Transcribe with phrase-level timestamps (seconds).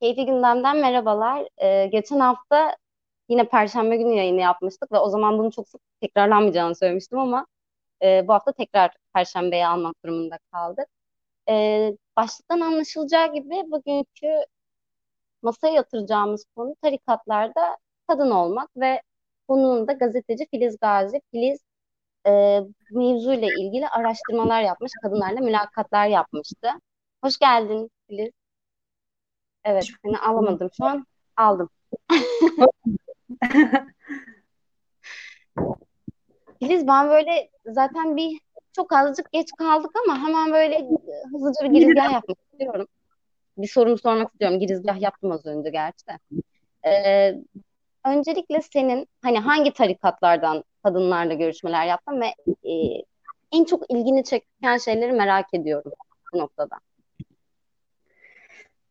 [0.00, 1.48] Keyfi Gündem'den merhabalar.
[1.62, 2.76] Ee, geçen hafta
[3.28, 7.46] yine Perşembe günü yayını yapmıştık ve o zaman bunu çok sık tekrarlanmayacağını söylemiştim ama
[8.02, 10.86] e, bu hafta tekrar Perşembe'ye almak durumunda kaldık.
[11.50, 14.28] Ee, başlıktan anlaşılacağı gibi bugünkü
[15.42, 17.78] masaya yatıracağımız konu tarikatlarda
[18.08, 19.02] kadın olmak ve
[19.48, 21.20] bunun da gazeteci Filiz Gazi.
[21.32, 21.60] Filiz
[22.26, 22.60] e,
[22.92, 26.68] mevzuyla ilgili araştırmalar yapmış, kadınlarla mülakatlar yapmıştı.
[27.24, 28.32] Hoş geldin Filiz.
[29.68, 31.06] Evet, seni alamadım şu an.
[31.36, 31.70] Aldım.
[36.58, 38.40] Filiz ben böyle zaten bir
[38.72, 40.88] çok azıcık geç kaldık ama hemen böyle
[41.32, 42.86] hızlıca bir girizgah yapmak istiyorum.
[43.58, 44.60] Bir sorumu sormak istiyorum.
[44.60, 46.18] Girizgah yaptım az önce gerçi de.
[46.88, 47.34] Ee,
[48.04, 52.26] öncelikle senin hani hangi tarikatlardan kadınlarla görüşmeler yaptın ve
[52.70, 52.72] e,
[53.52, 55.92] en çok ilgini çeken şeyleri merak ediyorum
[56.32, 56.76] bu noktada.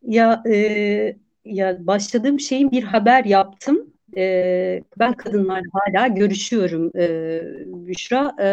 [0.07, 3.93] Ya e, ya başladığım şeyin bir haber yaptım.
[4.17, 7.07] E, ben kadınlarla hala görüşüyorum e,
[7.87, 8.35] Büşra.
[8.41, 8.47] E,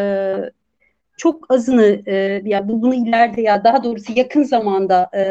[1.17, 5.25] çok azını e, ya bunu ileride ya daha doğrusu yakın zamanda e,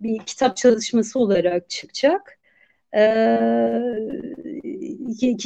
[0.00, 2.38] bir kitap çalışması olarak çıkacak.
[2.96, 3.00] E,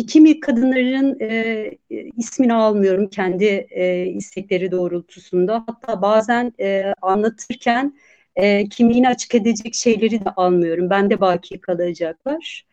[0.08, 1.70] kimi kadınların e,
[2.16, 5.64] ismini almıyorum kendi e, istekleri doğrultusunda.
[5.66, 7.94] Hatta bazen e, anlatırken
[8.36, 10.90] e, kimliğini açık edecek şeyleri de almıyorum.
[10.90, 12.66] Bende baki kalacaklar.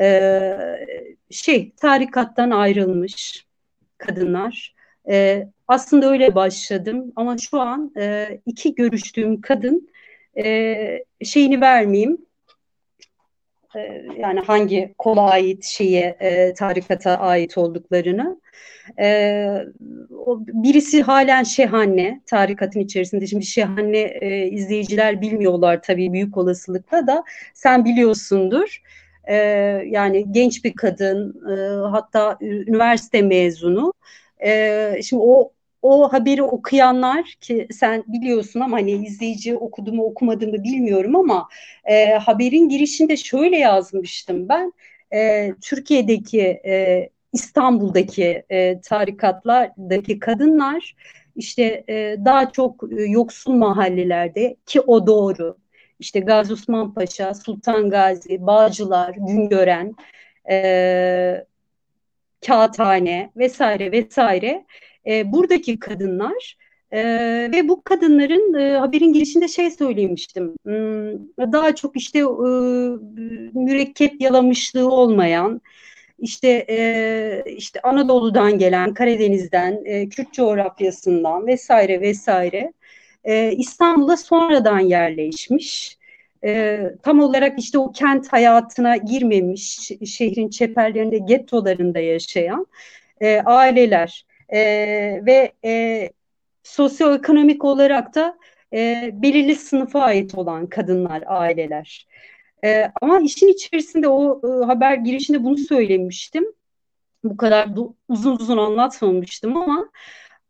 [0.00, 0.86] E,
[1.30, 3.46] şey, tarikattan ayrılmış
[3.98, 4.74] kadınlar.
[5.10, 9.90] E, aslında öyle başladım ama şu an e, iki görüştüğüm kadın
[10.38, 12.18] e, şeyini vermeyeyim.
[13.76, 18.40] E, yani hangi kola ait şeye e, tarikata ait olduklarını.
[18.98, 19.64] E,
[20.26, 23.26] o, birisi halen Şehanne tarikatın içerisinde.
[23.26, 28.82] Şimdi Şehanne e, izleyiciler bilmiyorlar tabii büyük olasılıkla da sen biliyorsundur.
[29.24, 29.34] E,
[29.86, 31.54] yani genç bir kadın e,
[31.90, 33.92] hatta üniversite mezunu.
[34.44, 40.48] E, şimdi o o haberi okuyanlar ki sen biliyorsun ama hani izleyici okudu mu okumadı
[40.48, 41.48] mı bilmiyorum ama
[41.84, 44.72] e, haberin girişinde şöyle yazmıştım ben.
[45.12, 50.94] E, Türkiye'deki e, İstanbul'daki e, tarikatlardaki kadınlar
[51.36, 55.56] işte e, daha çok e, yoksul mahallelerde ki o doğru.
[55.98, 59.94] İşte Gazi Osman Paşa, Sultan Gazi, Bağcılar, Güngören,
[60.50, 61.46] e,
[62.46, 64.64] Kağıthane vesaire vesaire
[65.06, 66.56] e, buradaki kadınlar
[66.92, 67.02] e,
[67.52, 70.54] ve bu kadınların e, haberin girişinde şey söylemiştim.
[70.64, 72.22] Hmm, daha çok işte e,
[73.54, 75.60] mürekkep yalamışlığı olmayan,
[76.18, 82.72] işte e, işte Anadolu'dan gelen, Karadeniz'den, e, Kürt coğrafyasından vesaire vesaire
[83.24, 85.98] e, İstanbul'a sonradan yerleşmiş.
[86.44, 92.66] E, tam olarak işte o kent hayatına girmemiş, şehrin çeperlerinde, gettolarında yaşayan
[93.20, 94.60] e, aileler e,
[95.26, 96.10] ve e,
[96.62, 98.38] sosyoekonomik olarak da
[98.72, 102.06] e, belirli sınıfa ait olan kadınlar, aileler.
[102.64, 106.44] E, ama işin içerisinde o e, haber girişinde bunu söylemiştim.
[107.24, 107.68] Bu kadar
[108.08, 109.90] uzun uzun anlatmamıştım ama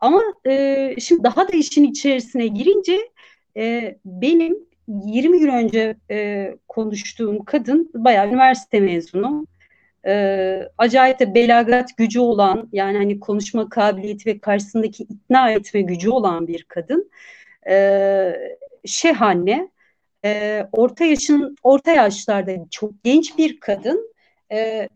[0.00, 3.10] ama e, şimdi daha da işin içerisine girince
[3.56, 4.58] e, benim
[4.88, 9.46] 20 gün önce e, konuştuğum kadın bayağı üniversite mezunu.
[10.06, 16.10] E, acayip de belagat gücü olan yani hani konuşma kabiliyeti ve karşısındaki ikna etme gücü
[16.10, 17.10] olan bir kadın.
[17.68, 19.70] E, şehanne
[20.24, 24.14] e, orta yaşın orta yaşlarda çok genç bir kadın
[24.52, 24.88] e,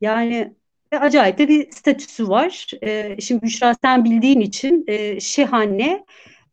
[0.00, 0.52] yani
[0.92, 2.70] acayip de bir statüsü var.
[2.82, 6.04] E, şimdi Büşra sen bildiğin için e, Şehanne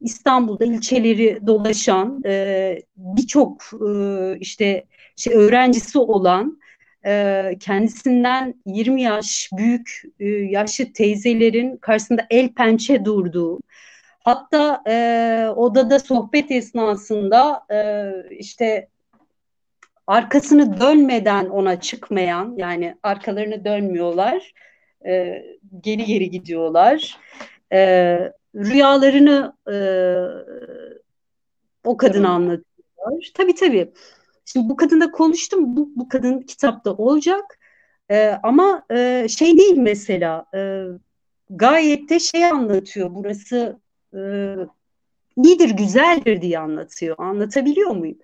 [0.01, 4.85] İstanbul'da ilçeleri dolaşan e, birçok e, işte
[5.15, 6.59] şey öğrencisi olan
[7.05, 13.59] e, kendisinden 20 yaş büyük e, yaşlı teyzelerin karşısında el pençe durduğu
[14.23, 18.87] Hatta e, odada sohbet esnasında e, işte
[20.07, 24.53] arkasını dönmeden ona çıkmayan yani arkalarını dönmüyorlar
[25.05, 25.43] e,
[25.81, 27.17] geri geri gidiyorlar.
[27.73, 27.79] E,
[28.55, 29.77] rüyalarını e,
[31.83, 33.31] o kadına anlatıyorlar.
[33.33, 33.91] Tabii tabii
[34.53, 37.59] şimdi bu kadınla konuştum bu, bu kadın kitapta olacak
[38.11, 40.85] e, ama e, şey değil mesela e,
[41.49, 43.79] gayet de şey anlatıyor burası
[44.15, 44.19] e,
[45.43, 47.15] iyidir, güzeldir diye anlatıyor.
[47.19, 48.17] Anlatabiliyor muyum?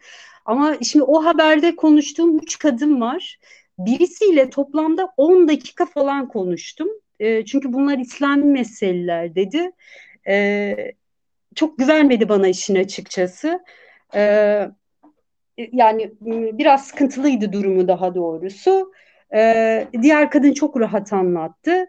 [0.45, 3.39] Ama şimdi o haberde konuştuğum üç kadın var.
[3.79, 6.87] Birisiyle toplamda 10 dakika falan konuştum.
[7.19, 9.71] E, çünkü bunlar İslami meseleler dedi.
[10.27, 10.75] E,
[11.55, 13.59] çok güvenmedi bana işin açıkçası.
[14.15, 14.21] E,
[15.71, 16.11] yani
[16.57, 18.91] biraz sıkıntılıydı durumu daha doğrusu.
[19.33, 21.87] E, diğer kadın çok rahat anlattı.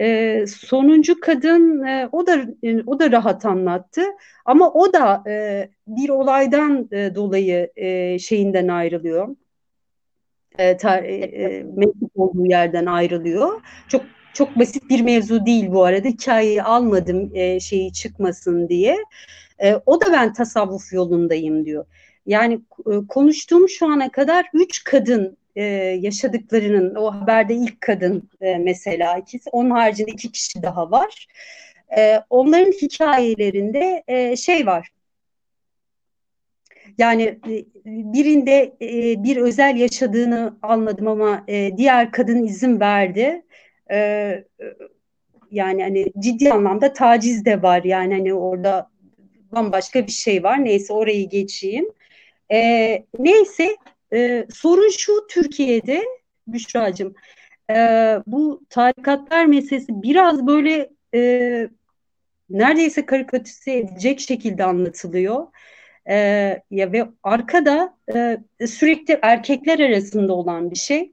[0.00, 4.02] E, sonuncu kadın e, o da e, o da rahat anlattı
[4.44, 9.28] ama o da e, bir olaydan e, dolayı e, şeyinden ayrılıyor.
[10.58, 13.60] E, e, e mevcut olduğu yerden ayrılıyor.
[13.88, 14.04] Çok
[14.34, 16.08] çok basit bir mevzu değil bu arada.
[16.08, 18.96] Hikayeyi almadım e, şeyi çıkmasın diye.
[19.58, 21.84] E, o da ben tasavvuf yolundayım diyor.
[22.26, 25.62] Yani e, konuştuğum şu ana kadar üç kadın e,
[26.00, 31.26] yaşadıklarının o haberde ilk kadın e, mesela ikisi onun haricinde iki kişi daha var.
[31.98, 34.88] E, onların hikayelerinde e, şey var.
[36.98, 41.44] Yani e, birinde e, bir özel yaşadığını anladım ama
[41.76, 43.42] diğer kadın izin verdi.
[45.50, 47.84] Yani hani ciddi anlamda taciz de var.
[47.84, 48.90] Yani hani orada
[49.52, 50.64] bambaşka bir şey var.
[50.64, 51.86] Neyse orayı geçeyim.
[52.52, 53.76] E, neyse
[54.12, 56.02] e, sorun şu Türkiye'de
[56.46, 57.14] Büşra'cığım
[57.70, 57.74] e,
[58.26, 61.68] bu tarikatlar meselesi biraz böyle e,
[62.50, 65.46] neredeyse karikatürize edecek şekilde anlatılıyor.
[66.08, 66.16] E,
[66.70, 71.12] ya ve arkada e, sürekli erkekler arasında olan bir şey.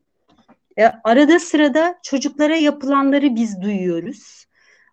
[0.78, 4.49] E, arada sırada çocuklara yapılanları biz duyuyoruz.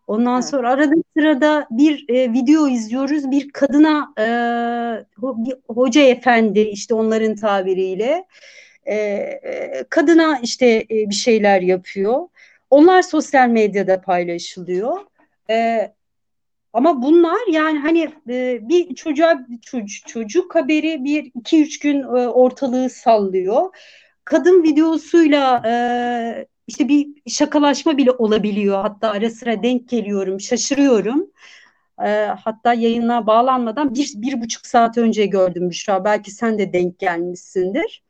[0.07, 0.45] Ondan evet.
[0.45, 3.31] sonra arada sırada bir e, video izliyoruz.
[3.31, 4.27] Bir kadına e,
[5.23, 8.25] bir hoca efendi işte onların tabiriyle
[8.87, 12.29] e, e, kadına işte e, bir şeyler yapıyor.
[12.71, 15.01] Onlar sosyal medyada paylaşılıyor.
[15.51, 15.91] E,
[16.73, 22.29] ama bunlar yani hani e, bir çocuğa çocuk, çocuk haberi bir iki üç gün e,
[22.29, 23.77] ortalığı sallıyor.
[24.25, 28.83] Kadın videosuyla e, işte bir şakalaşma bile olabiliyor.
[28.83, 31.31] Hatta ara sıra denk geliyorum, şaşırıyorum.
[32.05, 36.05] E, hatta yayına bağlanmadan bir, bir buçuk saat önce gördüm Büşra.
[36.05, 38.03] Belki sen de denk gelmişsindir.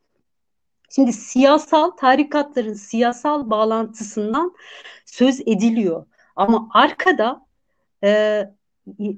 [0.89, 4.55] Şimdi siyasal, tarikatların siyasal bağlantısından
[5.05, 6.05] söz ediliyor.
[6.35, 7.45] Ama arkada
[8.03, 8.43] e,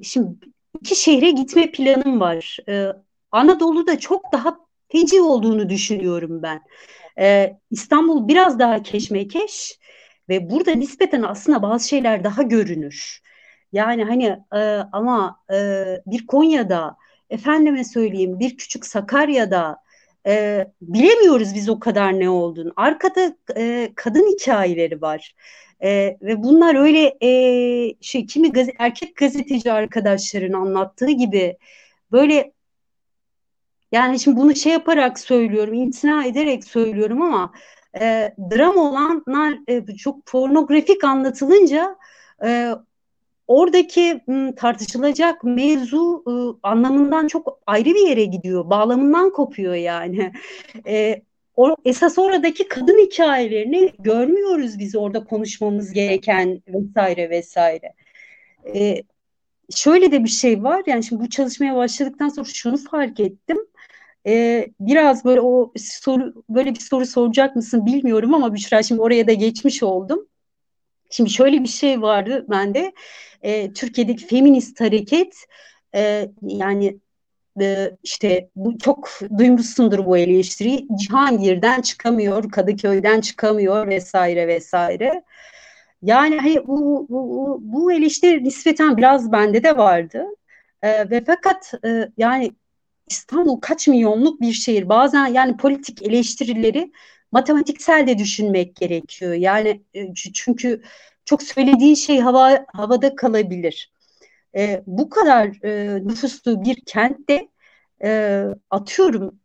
[0.04, 0.36] şimdi
[0.82, 2.58] iki şehre gitme planım var.
[2.70, 2.88] E,
[3.32, 4.58] Anadolu'da çok daha
[4.92, 6.62] feci olduğunu düşünüyorum ben.
[7.20, 9.80] Ee, İstanbul biraz daha keşmekeş
[10.30, 13.22] ve burada nispeten aslında bazı şeyler daha görünür.
[13.72, 14.60] Yani hani e,
[14.92, 16.98] ama e, bir Konya'da
[17.30, 19.78] efendime söyleyeyim bir küçük Sakarya'da
[20.28, 22.74] e, bilemiyoruz biz o kadar ne olduğunu.
[22.76, 25.36] Arkada e, kadın hikayeleri var.
[25.84, 27.32] E, ve bunlar öyle e,
[28.02, 31.58] şey kimi gazete, erkek gazeteci arkadaşların anlattığı gibi
[32.12, 32.52] böyle
[33.92, 37.52] yani şimdi bunu şey yaparak söylüyorum, imtina ederek söylüyorum ama
[38.00, 41.96] e, dram olanlar e, çok pornografik anlatılınca
[42.46, 42.72] e,
[43.48, 46.34] oradaki m, tartışılacak mevzu e,
[46.68, 48.70] anlamından çok ayrı bir yere gidiyor.
[48.70, 50.32] Bağlamından kopuyor yani.
[50.88, 51.22] E,
[51.56, 57.94] o, esas oradaki kadın hikayelerini görmüyoruz biz orada konuşmamız gereken vesaire vesaire.
[58.76, 59.04] E,
[59.76, 63.58] şöyle de bir şey var yani şimdi bu çalışmaya başladıktan sonra şunu fark ettim
[64.28, 69.28] ee, biraz böyle o soru böyle bir soru soracak mısın bilmiyorum ama Büşra şimdi oraya
[69.28, 70.28] da geçmiş oldum.
[71.10, 72.94] Şimdi şöyle bir şey vardı bende.
[73.42, 75.36] E, Türkiye'deki feminist hareket
[75.96, 77.00] e, yani
[77.62, 80.88] e, işte bu çok duymuşsundur bu eleştiriyi.
[81.00, 85.24] Cihangir'den çıkamıyor, Kadıköy'den çıkamıyor vesaire vesaire.
[86.02, 90.26] Yani hani bu, bu, bu eleştiri nispeten biraz bende de vardı.
[90.82, 92.52] E, ve fakat e, yani
[93.10, 94.90] İstanbul kaç milyonluk bir şehir.
[94.90, 96.92] Bazen yani politik eleştirileri
[97.32, 99.34] matematiksel de düşünmek gerekiyor.
[99.34, 100.82] Yani e, çünkü
[101.26, 103.92] çok söylediğin şey hava havada kalabilir.
[104.58, 107.50] E, bu kadar e, nüfuslu bir kentte
[108.04, 109.40] e, atıyorum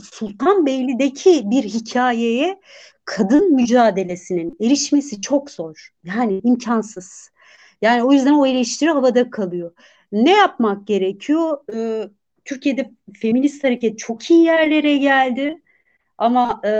[0.00, 2.60] Sultanbeyli'deki bir hikayeye
[3.04, 5.90] kadın mücadelesinin erişmesi çok zor.
[6.04, 7.30] Yani imkansız.
[7.82, 9.72] Yani o yüzden o eleştiri havada kalıyor.
[10.12, 11.58] Ne yapmak gerekiyor?
[11.74, 12.08] Ee,
[12.44, 15.62] Türkiye'de feminist hareket çok iyi yerlere geldi
[16.18, 16.72] ama e,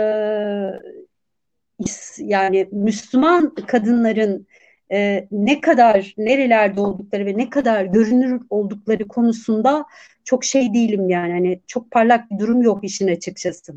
[2.17, 4.47] yani Müslüman kadınların
[4.91, 9.85] e, ne kadar nerelerde oldukları ve ne kadar görünür oldukları konusunda
[10.23, 13.73] çok şey değilim yani hani çok parlak bir durum yok işin açıkçası.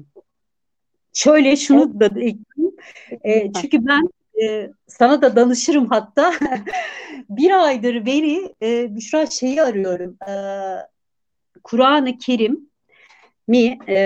[1.13, 2.77] Şöyle şunu da ekleyeyim.
[3.25, 4.09] E, çünkü ben
[4.43, 6.33] e, sana da danışırım hatta.
[7.29, 10.17] bir aydır beni e, Büşra şeyi arıyorum.
[10.29, 10.33] E,
[11.67, 12.71] Kur'an-ı Kerim
[13.49, 13.99] mi e,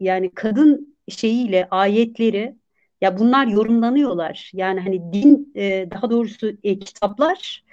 [0.00, 2.54] yani kadın şeyiyle ayetleri
[3.00, 4.50] ya bunlar yorumlanıyorlar.
[4.54, 7.64] Yani hani din e, daha doğrusu e, kitaplar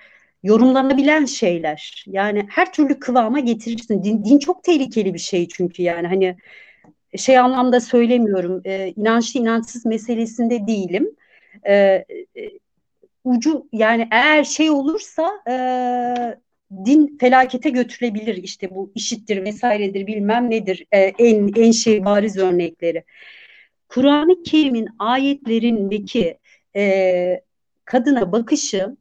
[0.43, 2.05] yorumlanabilen şeyler.
[2.07, 4.03] Yani her türlü kıvama getirirsin.
[4.03, 6.37] Din, din çok tehlikeli bir şey çünkü yani hani
[7.17, 8.61] şey anlamda söylemiyorum.
[8.65, 11.15] E, inançlı inançsız meselesinde değilim.
[11.63, 12.05] E, e,
[13.23, 15.55] ucu yani eğer şey olursa e,
[16.85, 23.03] din felakete götürebilir işte bu işittir vesairedir bilmem nedir e, en en şey bariz örnekleri.
[23.89, 26.37] Kur'an-ı Kerim'in ayetlerindeki
[26.75, 27.41] e,
[27.85, 28.97] kadına bakışı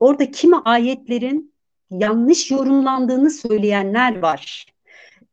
[0.00, 1.52] orada kimi ayetlerin
[1.90, 4.66] yanlış yorumlandığını söyleyenler var.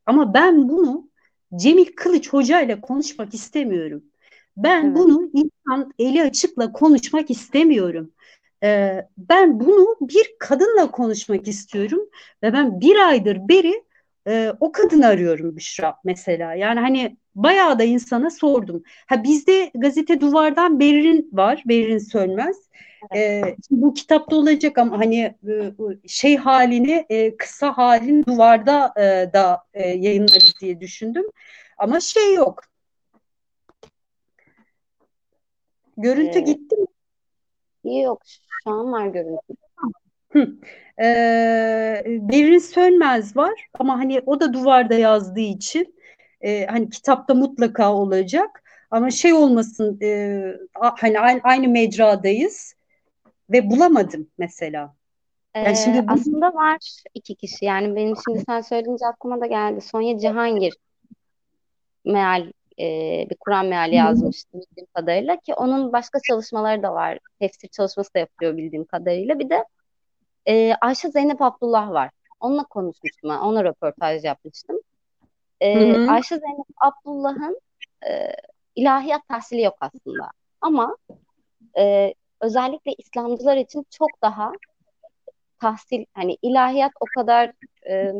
[0.06, 1.08] Ama ben bunu
[1.56, 4.02] Cemil Kılıç Hoca ile konuşmak istemiyorum.
[4.56, 4.96] Ben evet.
[4.96, 8.10] bunu insan eli açıkla konuşmak istemiyorum.
[8.64, 12.00] Ee, ben bunu bir kadınla konuşmak istiyorum
[12.42, 13.84] ve ben bir aydır beri
[14.28, 16.54] e, o kadını arıyorum Büşra mesela.
[16.54, 18.82] Yani hani bayağı da insana sordum.
[19.06, 22.56] Ha bizde gazete duvardan Berrin var, Berrin Sönmez.
[23.10, 23.44] Evet.
[23.44, 25.72] Ee, bu kitapta olacak ama hani e,
[26.06, 31.24] şey halini e, kısa halin duvarda e, da e, yayınlarız diye düşündüm.
[31.78, 32.62] Ama şey yok.
[35.96, 36.46] Görüntü evet.
[36.46, 36.86] gitti mi?
[37.84, 38.22] Yok,
[38.64, 39.54] şu an var görüntü.
[40.32, 40.48] Hı.
[40.98, 45.94] Ee, Berrin Sönmez var ama hani o da duvarda yazdığı için
[46.40, 50.42] e, hani kitapta mutlaka olacak ama şey olmasın e,
[50.74, 52.74] hani aynı, aynı mecradayız
[53.50, 54.94] ve bulamadım mesela.
[55.56, 56.12] Yani ee, şimdi bu...
[56.12, 56.78] aslında var
[57.14, 60.76] iki kişi yani benim şimdi sen söyleyince aklıma da geldi Sonya Cihangir
[62.04, 62.84] meal e,
[63.30, 67.18] bir Kur'an meali yazmıştı bildiğim kadarıyla ki onun başka çalışmaları da var.
[67.40, 69.38] Tefsir çalışması da yapıyor bildiğim kadarıyla.
[69.38, 69.64] Bir de
[70.46, 72.10] e, Ayşe Zeynep Abdullah var.
[72.40, 74.80] Onunla konuşmuştum ben ona röportaj yapmıştım.
[75.60, 77.60] E, Ayşe Zeynep Abdullah'ın
[78.08, 78.32] e,
[78.76, 80.30] ilahiyat tahsili yok aslında.
[80.60, 80.96] Ama
[81.78, 84.52] e, özellikle İslamcılar için çok daha
[85.60, 87.52] tahsil hani ilahiyat o kadar
[87.88, 88.12] e,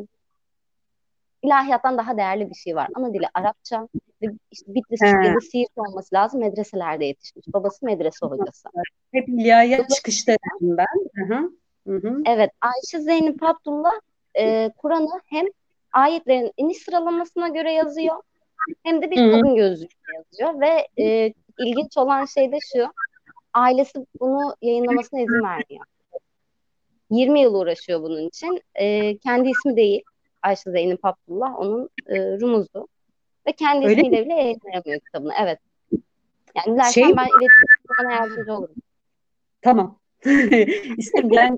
[1.45, 2.89] ilahiyattan daha değerli bir şey var.
[2.95, 3.89] Ana dili Arapça
[4.23, 6.41] ve işte Bitlis ya da Siirt olması lazım.
[6.41, 7.47] Medreselerde yetişmiş.
[7.49, 8.69] Babası medrese hocası.
[9.13, 10.87] Hep ilahiyat çıkışlarıyım ben.
[11.15, 11.51] Hı hı.
[11.87, 12.23] Hı hı.
[12.27, 12.51] Evet.
[12.61, 13.93] Ayşe Zeynep Abdullah
[14.35, 15.47] e, Kur'an'ı hem
[15.93, 18.17] ayetlerin iniş sıralamasına göre yazıyor
[18.83, 19.31] hem de bir Hı.
[19.31, 22.87] kadın gözlüğüyle yazıyor ve e, ilginç olan şey de şu
[23.55, 25.85] ailesi bunu yayınlamasına izin vermiyor.
[27.11, 28.61] 20 yıl uğraşıyor bunun için.
[28.75, 30.03] E, kendi ismi değil.
[30.45, 32.89] Ayşe Zeynep Abdullah onun e, rumuzu.
[33.47, 35.33] Ve kendi Öyle bile yayınlayamıyor kitabını.
[35.41, 35.59] Evet.
[36.55, 38.75] Yani dilersen şey, ben iletişim sana yardımcı olurum.
[39.63, 39.99] Tamam.
[40.97, 41.57] İsterim ben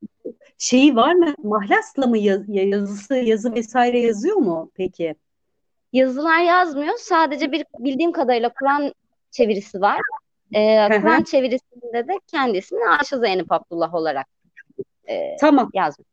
[0.58, 1.34] şeyi var mı?
[1.42, 5.14] Mahlasla mı yaz, yazısı, yazı vesaire yazıyor mu peki?
[5.92, 6.94] Yazılar yazmıyor.
[6.98, 8.94] Sadece bir bildiğim kadarıyla Kur'an
[9.30, 10.00] çevirisi var.
[10.54, 14.26] Ee, Kur'an çevirisinde de kendi ismini Ayşe Zeynep Abdullah olarak
[15.08, 15.70] e, tamam.
[15.74, 16.11] yazmış.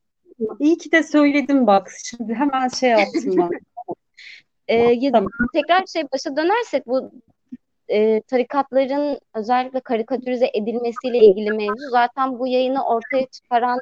[0.60, 1.92] İyi ki de söyledim bak.
[2.04, 3.50] Şimdi hemen şey yaptım ben.
[4.68, 5.32] ee, tamam.
[5.54, 7.12] Tekrar şey başa dönersek bu
[7.90, 13.80] e, tarikatların özellikle karikatürize edilmesiyle ilgili mevzu zaten bu yayını ortaya çıkaran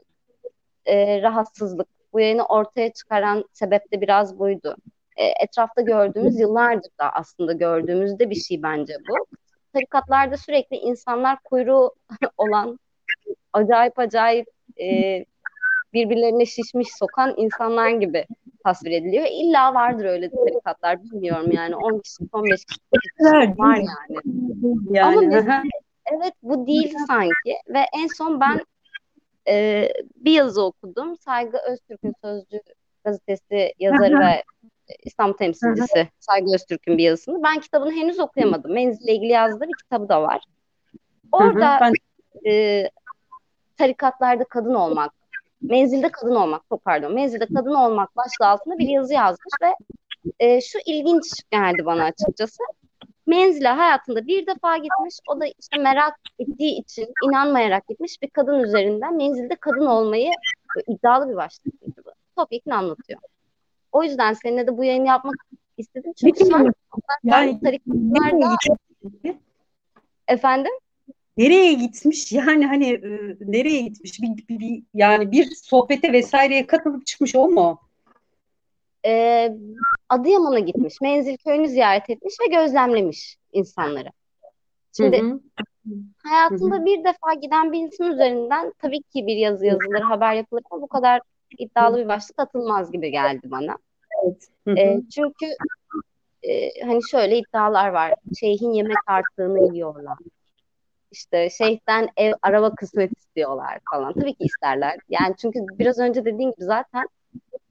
[0.86, 4.76] e, rahatsızlık, bu yayını ortaya çıkaran sebep de biraz buydu.
[5.16, 9.26] E, etrafta gördüğümüz, yıllardır da aslında gördüğümüzde bir şey bence bu.
[9.74, 11.96] Tarikatlarda sürekli insanlar kuyruğu
[12.38, 12.80] olan,
[13.54, 14.48] acayip acayip
[14.82, 15.26] e,
[15.94, 18.26] birbirlerine şişmiş sokan insanlar gibi
[18.64, 19.26] tasvir ediliyor.
[19.32, 22.80] İlla vardır öyle tarikatlar bilmiyorum yani 10 kişi 15 kişi
[23.20, 23.86] var yani.
[24.90, 25.18] yani.
[25.18, 25.64] Ama mesela,
[26.16, 28.62] evet bu değil sanki ve en son ben
[29.48, 31.18] e, bir yazı okudum.
[31.18, 32.60] Saygı Öztürk'ün Sözcü
[33.06, 34.44] gazetesi yazarı ve
[35.04, 37.44] İslam temsilcisi Saygı Öztürk'ün bir yazısını.
[37.44, 38.74] Ben kitabını henüz okuyamadım.
[38.74, 40.42] Menzille ilgili yazdığı bir kitabı da var.
[41.32, 41.94] Orada ben...
[42.52, 42.90] e,
[43.78, 45.12] tarikatlarda kadın olmak,
[45.62, 49.76] menzilde kadın olmak, çok pardon, menzilde kadın olmak başlığı altında bir yazı yazmış ve
[50.40, 52.64] e, şu ilginç geldi bana açıkçası.
[53.28, 55.16] Menzile hayatında bir defa gitmiş.
[55.28, 60.32] O da işte merak ettiği için inanmayarak gitmiş bir kadın üzerinden menzilde kadın olmayı
[60.88, 61.74] iddialı bir başlık.
[62.36, 63.20] Topyekun anlatıyor.
[63.92, 65.36] O yüzden seninle de bu yayını yapmak
[65.78, 66.14] istedim.
[66.14, 66.44] Çünkü
[67.24, 68.58] yani, tarikatlarda
[70.28, 70.72] efendim
[71.38, 77.06] nereye gitmiş yani hani e, nereye gitmiş bir, bir, bir, yani bir sohbete vesaireye katılıp
[77.06, 77.80] çıkmış o mu?
[79.08, 79.52] e,
[80.10, 81.02] Adıyaman'a gitmiş.
[81.02, 84.10] Menzil köyünü ziyaret etmiş ve gözlemlemiş insanları.
[84.98, 85.40] Şimdi hı hı.
[86.24, 86.86] hayatında hı hı.
[86.86, 90.88] bir defa giden bir insan üzerinden tabii ki bir yazı yazılır, haber yapılır ama bu
[90.88, 91.22] kadar
[91.58, 93.78] iddialı bir başlık atılmaz gibi geldi bana.
[94.24, 94.48] Evet.
[94.68, 94.78] Hı hı.
[94.78, 95.46] E, çünkü
[96.44, 98.14] e, hani şöyle iddialar var.
[98.40, 100.18] Şeyhin yemek artığını yiyorlar.
[101.12, 104.14] İşte şeyhten ev araba kısmet istiyorlar falan.
[104.14, 104.98] Tabii ki isterler.
[105.10, 107.08] Yani çünkü biraz önce dediğim gibi zaten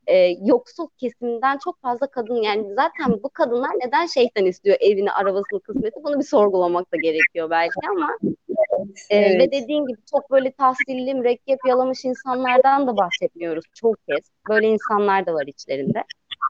[0.07, 5.61] e, yoksul kesimden çok fazla kadın yani zaten bu kadınlar neden şeyhten istiyor evini, arabasını,
[5.61, 8.19] kısmeti bunu bir sorgulamak da gerekiyor belki ama
[9.11, 9.41] e, evet.
[9.41, 14.31] ve dediğin gibi çok böyle tahsilli, mürekkep yalamış insanlardan da bahsetmiyoruz çok kez.
[14.49, 16.05] Böyle insanlar da var içlerinde.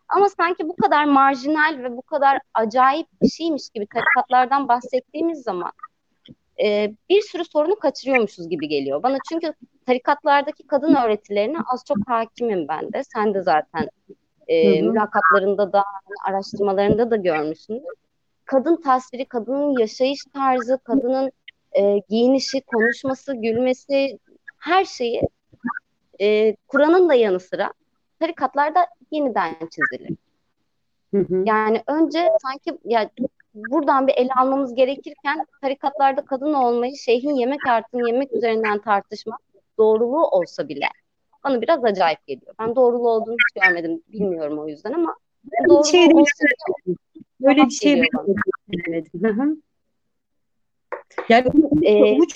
[0.08, 5.72] Ama sanki bu kadar marjinal ve bu kadar acayip bir şeymiş gibi tarikatlardan bahsettiğimiz zaman
[6.62, 9.18] e, bir sürü sorunu kaçırıyormuşuz gibi geliyor bana.
[9.28, 9.52] Çünkü
[9.86, 13.02] tarikatlardaki kadın öğretilerine az çok hakimim ben de.
[13.14, 13.88] Sen de zaten
[14.48, 15.84] e, mülakatlarında da
[16.28, 17.82] araştırmalarında da görmüşsün.
[18.44, 21.32] Kadın tasviri, kadının yaşayış tarzı, kadının
[21.72, 24.18] e, giyinişi, konuşması, gülmesi
[24.58, 25.22] her şeyi
[26.20, 27.72] e, Kur'an'ın da yanı sıra
[28.20, 30.16] tarikatlarda yeniden çizilir.
[31.14, 31.42] Hı hı.
[31.46, 33.10] Yani önce sanki ya
[33.56, 39.40] buradan bir ele almamız gerekirken tarikatlarda kadın olmayı şeyhin yemek artın yemek üzerinden tartışmak
[39.78, 40.88] doğruluğu olsa bile
[41.44, 42.54] bana biraz acayip geliyor.
[42.58, 44.02] Ben doğruluğu olduğunu hiç görmedim.
[44.08, 45.16] Bilmiyorum o yüzden ama
[45.68, 46.44] doğruluğu şey olsa
[46.86, 46.96] bile
[47.40, 48.02] böyle bir şey
[48.68, 49.62] bilmedim.
[51.28, 51.48] Yani
[51.82, 52.34] ee, uç,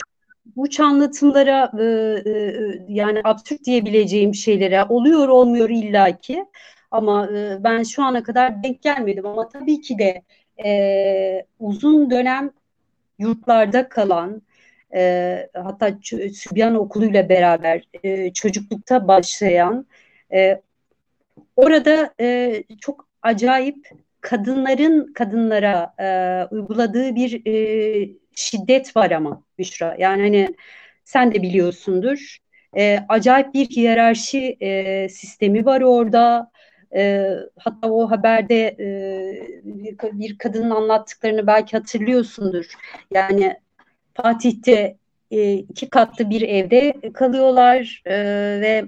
[0.57, 1.85] uç anlatımlara e,
[2.31, 6.45] e, yani absürt diyebileceğim şeylere oluyor olmuyor illaki
[6.91, 10.23] ama e, ben şu ana kadar denk gelmedim ama tabii ki de
[10.65, 12.51] e, uzun dönem
[13.19, 14.43] yurtlarda kalan
[14.95, 15.99] e, hatta
[16.35, 19.87] Sübyan okuluyla beraber e, çocuklukta başlayan
[20.33, 20.61] e,
[21.57, 23.89] orada e, çok acayip
[24.21, 26.09] kadınların kadınlara e,
[26.55, 29.97] uyguladığı bir e, şiddet var ama Büşra.
[29.99, 30.57] Yani hani
[31.05, 32.39] sen de biliyorsundur.
[32.77, 36.51] E, acayip bir hiyerarşi e, sistemi var orada
[36.95, 38.89] e, hatta o haberde e,
[40.13, 42.67] bir kadının anlattıklarını belki hatırlıyorsundur.
[43.15, 43.57] Yani
[44.15, 44.97] Fatih'te
[45.31, 48.15] e, iki katlı bir evde kalıyorlar e,
[48.61, 48.85] ve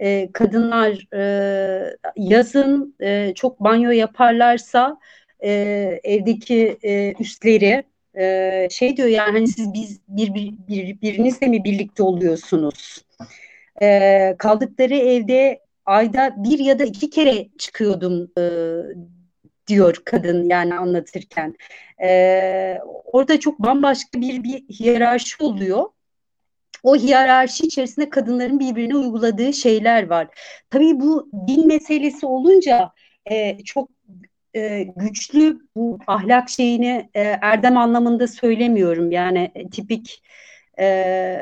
[0.00, 4.98] e, kadınlar e, yazın e, çok banyo yaparlarsa
[5.40, 5.50] e,
[6.04, 7.84] evdeki e, üstleri
[8.18, 13.04] e, şey diyor yani hani siz biz bir, bir, bir birinizle mi birlikte oluyorsunuz?
[13.82, 18.42] E, kaldıkları evde ayda bir ya da iki kere çıkıyordum e,
[19.66, 21.54] diyor kadın yani anlatırken.
[22.02, 25.84] E, orada çok bambaşka bir, bir hiyerarşi oluyor.
[26.82, 30.28] O hiyerarşi içerisinde kadınların birbirine uyguladığı şeyler var.
[30.70, 32.90] Tabii bu din meselesi olunca
[33.30, 33.88] e, çok
[34.54, 39.10] e, güçlü bu ahlak şeyini e, erdem anlamında söylemiyorum.
[39.10, 40.22] Yani tipik
[40.78, 41.36] e,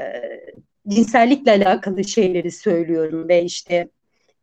[0.88, 3.88] cinsellikle alakalı şeyleri söylüyorum ve işte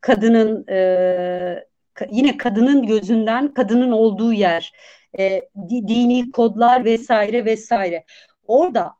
[0.02, 1.66] kadının e,
[2.10, 4.74] yine kadının gözünden kadının olduğu yer,
[5.20, 8.06] e, dini kodlar vesaire vesaire.
[8.48, 8.94] Orada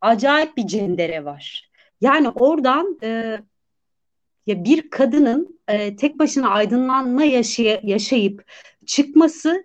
[0.00, 1.70] acayip bir cendere var.
[2.00, 3.38] Yani oradan e,
[4.46, 8.44] ya bir kadının e, tek başına aydınlanma yaşay yaşayıp
[8.86, 9.64] çıkması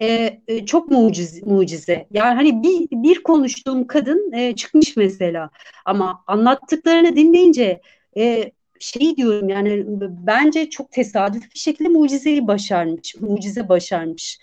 [0.00, 2.06] e, e, çok mucize, mucize.
[2.10, 5.50] Yani hani bir, bir konuştuğum kadın e, çıkmış mesela
[5.84, 7.80] ama anlattıklarını dinleyince
[8.16, 9.84] e, şey diyorum yani
[10.26, 14.38] bence çok tesadüf bir şekilde mucizeyi başarmış, mucize başarmış.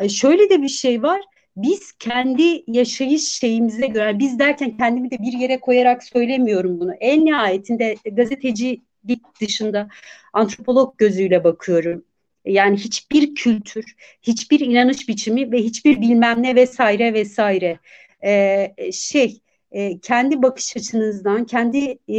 [0.00, 1.20] E, şöyle de bir şey var.
[1.56, 6.94] Biz kendi yaşayış şeyimize göre, biz derken kendimi de bir yere koyarak söylemiyorum bunu.
[6.94, 9.88] En nihayetinde gazetecilik dışında
[10.32, 12.04] antropolog gözüyle bakıyorum.
[12.44, 13.84] Yani hiçbir kültür,
[14.22, 17.78] hiçbir inanış biçimi ve hiçbir bilmem ne vesaire vesaire
[18.24, 19.40] ee, şey
[19.72, 22.18] e, kendi bakış açınızdan, kendi e,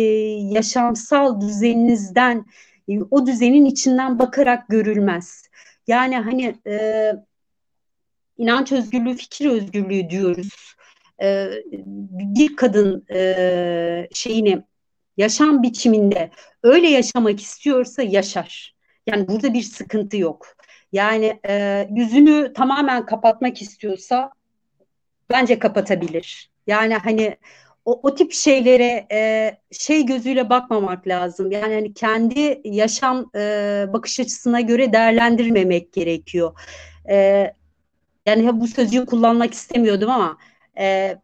[0.53, 2.45] yaşamsal düzeninizden,
[2.89, 5.49] e, o düzenin içinden bakarak görülmez.
[5.87, 7.13] Yani hani e,
[8.37, 10.75] inanç özgürlüğü, fikir özgürlüğü diyoruz.
[11.21, 11.49] E,
[12.35, 14.63] bir kadın e, şeyini
[15.17, 16.31] yaşam biçiminde
[16.63, 18.75] öyle yaşamak istiyorsa yaşar.
[19.07, 20.57] Yani burada bir sıkıntı yok.
[20.91, 24.31] Yani e, yüzünü tamamen kapatmak istiyorsa
[25.29, 26.50] bence kapatabilir.
[26.67, 27.37] Yani hani
[27.85, 31.51] o, o tip şeylere e, şey gözüyle bakmamak lazım.
[31.51, 36.59] Yani hani kendi yaşam e, bakış açısına göre değerlendirmemek gerekiyor.
[37.09, 37.47] E,
[38.25, 40.37] yani bu sözcüğü kullanmak istemiyordum ama
[40.79, 41.17] e,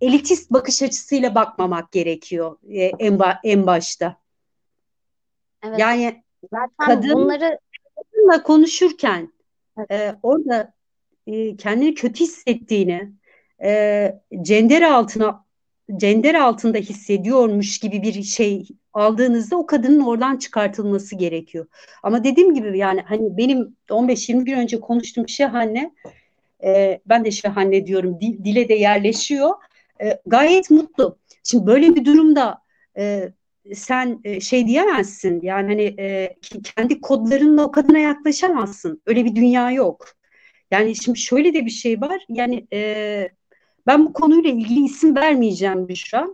[0.00, 4.16] elitist bakış açısıyla bakmamak gerekiyor e, en, ba en başta.
[5.64, 5.78] Evet.
[5.78, 7.58] Yani Zaten kadın bunları
[7.96, 9.32] kadınla konuşurken
[9.78, 9.90] evet.
[9.90, 10.72] e, orada
[11.26, 13.12] e, kendini kötü hissettiğini
[13.64, 15.44] e, cender altına
[15.96, 21.66] cender altında hissediyormuş gibi bir şey aldığınızda o kadının oradan çıkartılması gerekiyor.
[22.02, 25.94] Ama dediğim gibi yani hani benim 15-20 gün önce konuştuğum şahane
[26.64, 29.50] e, ben de şahane diyorum dil, dile de yerleşiyor.
[30.02, 31.18] e, gayet mutlu.
[31.44, 32.58] Şimdi böyle bir durumda
[32.98, 33.32] e,
[33.74, 36.36] sen e, şey diyemezsin yani hani e,
[36.76, 39.02] kendi kodlarınla o kadına yaklaşamazsın.
[39.06, 40.06] Öyle bir dünya yok.
[40.70, 42.26] Yani şimdi şöyle de bir şey var.
[42.28, 43.28] Yani e,
[43.86, 46.28] ben bu konuyla ilgili isim vermeyeceğim Büşra.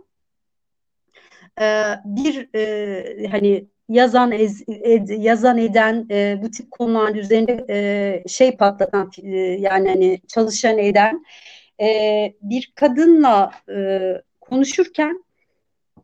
[1.61, 1.65] E,
[2.05, 8.57] bir e, hani yazan ez, ed, yazan eden e, bu tip konular üzerinde e, şey
[8.57, 11.25] patlatan e, yani hani çalışan eden
[11.81, 11.87] e,
[12.41, 13.99] bir kadınla e,
[14.41, 15.23] konuşurken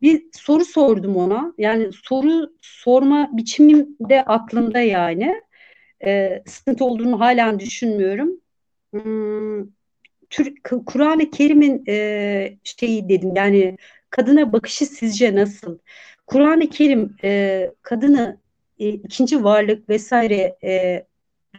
[0.02, 1.54] bir soru sordum ona.
[1.58, 5.42] Yani soru sorma biçimim de aklımda yani.
[6.06, 8.42] E, sıkıntı olduğunu halen düşünmüyorum.
[8.92, 9.77] Hmm,
[10.86, 13.78] Kur'an-ı Kerim'in e, şeyi dedim yani
[14.10, 15.78] kadına bakışı sizce nasıl?
[16.28, 18.38] Kur'an-ı Kerim e, kadını
[18.80, 21.06] e, ikinci varlık vesaire e,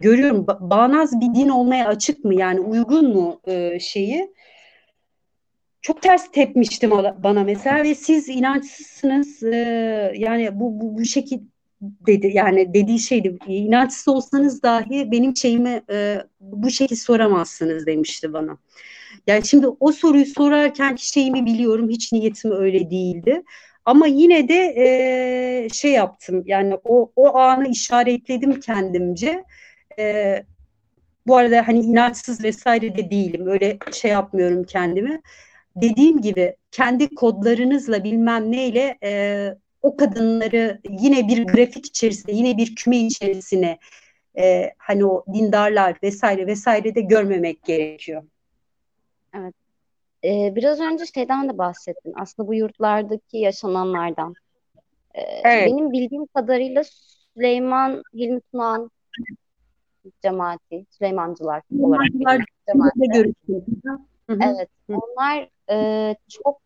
[0.01, 0.47] görüyorum.
[0.47, 2.35] Ba bağnaz bir din olmaya açık mı?
[2.35, 4.35] Yani uygun mu e, şeyi?
[5.83, 9.57] Çok ters tepmiştim bana mesela ve siz inançsızsınız e,
[10.17, 11.45] yani bu, bu, bu şekilde
[11.81, 18.59] dedi yani dediği şeydi inançsız olsanız dahi benim şeyimi e, bu şekilde soramazsınız demişti bana.
[19.27, 23.43] Yani şimdi o soruyu sorarken şeyimi biliyorum hiç niyetim öyle değildi.
[23.85, 24.75] Ama yine de
[25.65, 29.45] e, şey yaptım yani o, o anı işaretledim kendimce.
[29.99, 30.45] E,
[31.27, 33.47] bu arada hani inançsız vesaire de değilim.
[33.47, 35.21] Öyle şey yapmıyorum kendimi.
[35.77, 42.75] Dediğim gibi kendi kodlarınızla bilmem neyle e, o kadınları yine bir grafik içerisinde, yine bir
[42.75, 43.79] küme içerisine
[44.39, 48.23] e, hani o dindarlar vesaire vesaire de görmemek gerekiyor.
[49.35, 49.55] Evet.
[50.25, 52.13] Ee, biraz önce şeyden de bahsettin.
[52.17, 54.35] Aslında bu yurtlardaki yaşananlardan.
[55.15, 55.67] Ee, evet.
[55.67, 56.83] Benim bildiğim kadarıyla
[57.35, 58.91] Süleyman Hilmi Tunan
[60.23, 62.07] cemaati, Süleymancılar olarak
[62.67, 63.35] cemaati.
[64.29, 66.61] Evet, onlar e, çok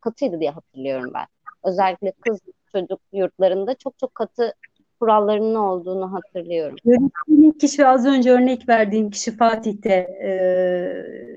[0.00, 1.26] katıydı diye hatırlıyorum ben.
[1.64, 2.40] Özellikle kız
[2.72, 4.54] çocuk yurtlarında çok çok katı
[5.00, 6.76] kurallarının olduğunu hatırlıyorum.
[6.84, 10.32] Yönettiğim kişi az önce örnek verdiğim kişi Fatih'te e,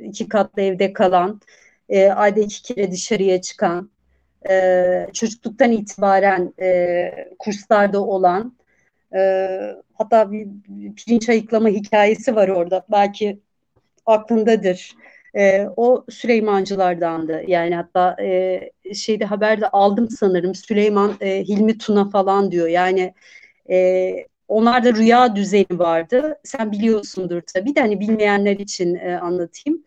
[0.03, 1.41] iki katlı evde kalan,
[1.89, 3.89] e, ayda iki kere dışarıya çıkan,
[4.49, 8.53] e, çocukluktan itibaren e, kurslarda olan,
[9.15, 9.49] e,
[9.93, 10.47] hatta bir
[10.95, 12.85] pirinç ayıklama hikayesi var orada.
[12.91, 13.39] Belki
[14.05, 14.95] aklındadır.
[15.37, 17.43] E, o Süleymancılardandı.
[17.47, 18.59] Yani hatta e,
[18.93, 22.67] şeyde haberde aldım sanırım Süleyman e, Hilmi Tuna falan diyor.
[22.67, 23.13] Yani
[23.69, 24.15] e,
[24.47, 26.39] onlarda rüya düzeni vardı.
[26.43, 29.83] Sen biliyorsundur tabii de hani bilmeyenler için e, anlatayım.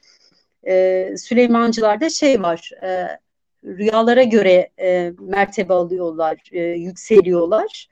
[0.68, 2.70] E, Süleymancılarda şey var.
[2.82, 3.08] E,
[3.64, 7.88] rüyalara göre e, mertebe alıyorlar, e, yükseliyorlar.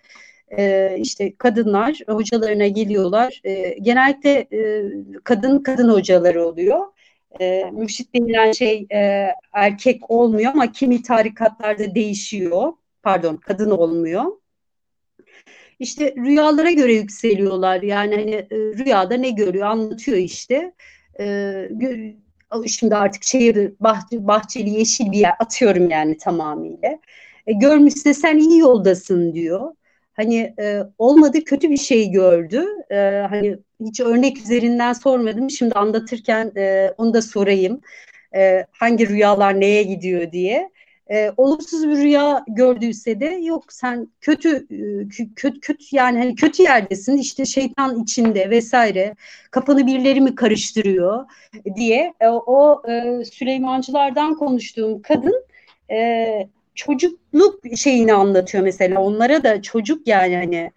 [0.58, 3.40] E, işte kadınlar hocalarına geliyorlar.
[3.44, 4.84] E, genellikle e,
[5.24, 6.80] kadın kadın hocaları oluyor.
[7.40, 12.72] E, mürşit denilen şey e, erkek olmuyor ama kimi tarikatlarda değişiyor.
[13.02, 14.32] Pardon kadın olmuyor
[15.78, 17.82] işte rüyalara göre yükseliyorlar.
[17.82, 20.72] Yani hani e, rüyada ne görüyor anlatıyor işte.
[21.20, 21.68] E,
[22.66, 26.98] şimdi artık şehir bahçe, bahçeli yeşil bir yer atıyorum yani tamamıyla.
[27.46, 29.74] E, görmüşse sen iyi yoldasın diyor.
[30.16, 32.64] Hani e, olmadı kötü bir şey gördü.
[32.90, 32.96] E,
[33.30, 35.50] hani hiç örnek üzerinden sormadım.
[35.50, 37.80] Şimdi anlatırken e, onu da sorayım.
[38.36, 40.70] E, hangi rüyalar neye gidiyor diye
[41.10, 44.66] e, olumsuz bir rüya gördüyse de yok sen kötü
[45.36, 49.14] kötü kötü yani hani kötü yerdesin işte şeytan içinde vesaire
[49.50, 51.24] kafanı birileri mi karıştırıyor
[51.76, 55.44] diye e, o e, Süleymancılardan konuştuğum kadın
[55.90, 60.72] e, çocukluk şeyini anlatıyor mesela onlara da çocuk yani hani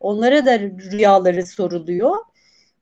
[0.00, 2.16] onlara da rüyaları soruluyor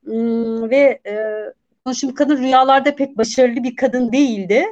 [0.04, 4.66] hmm, ve e, kadın rüyalarda pek başarılı bir kadın değildi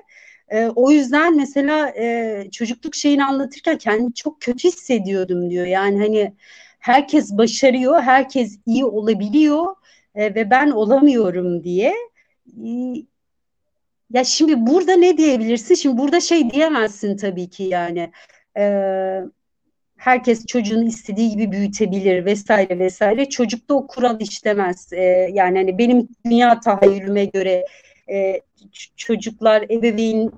[0.51, 5.67] e, o yüzden mesela e, çocukluk şeyini anlatırken kendimi çok kötü hissediyordum diyor.
[5.67, 6.35] Yani hani
[6.79, 9.75] herkes başarıyor, herkes iyi olabiliyor
[10.15, 11.95] e, ve ben olamıyorum diye.
[14.13, 15.75] Ya şimdi burada ne diyebilirsin?
[15.75, 18.13] Şimdi burada şey diyemezsin tabii ki yani.
[18.59, 18.63] E,
[19.97, 23.29] herkes çocuğunu istediği gibi büyütebilir vesaire vesaire.
[23.29, 24.93] Çocukta o kural işlemez.
[24.93, 27.65] E, yani hani benim dünya tahayyülüme göre
[28.11, 28.41] e,
[28.97, 30.31] çocuklar ebeveyn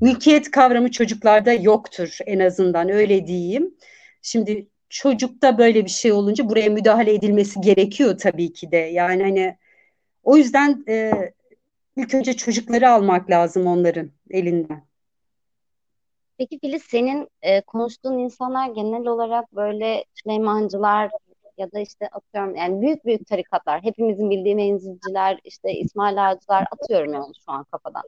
[0.00, 3.74] mülkiyet kavramı çocuklarda yoktur en azından öyle diyeyim.
[4.22, 8.76] Şimdi çocukta böyle bir şey olunca buraya müdahale edilmesi gerekiyor tabii ki de.
[8.76, 9.56] Yani hani
[10.22, 11.12] o yüzden e,
[11.98, 14.88] ilk önce çocukları almak lazım onların elinden.
[16.38, 21.10] Peki Filiz senin e, konuştuğun insanlar genel olarak böyle Süleymancılar
[21.58, 27.12] ya da işte atıyorum yani büyük büyük tarikatlar hepimizin bildiği menzilciler işte İsmail Ağacılar atıyorum
[27.12, 28.02] yani şu an kafadan.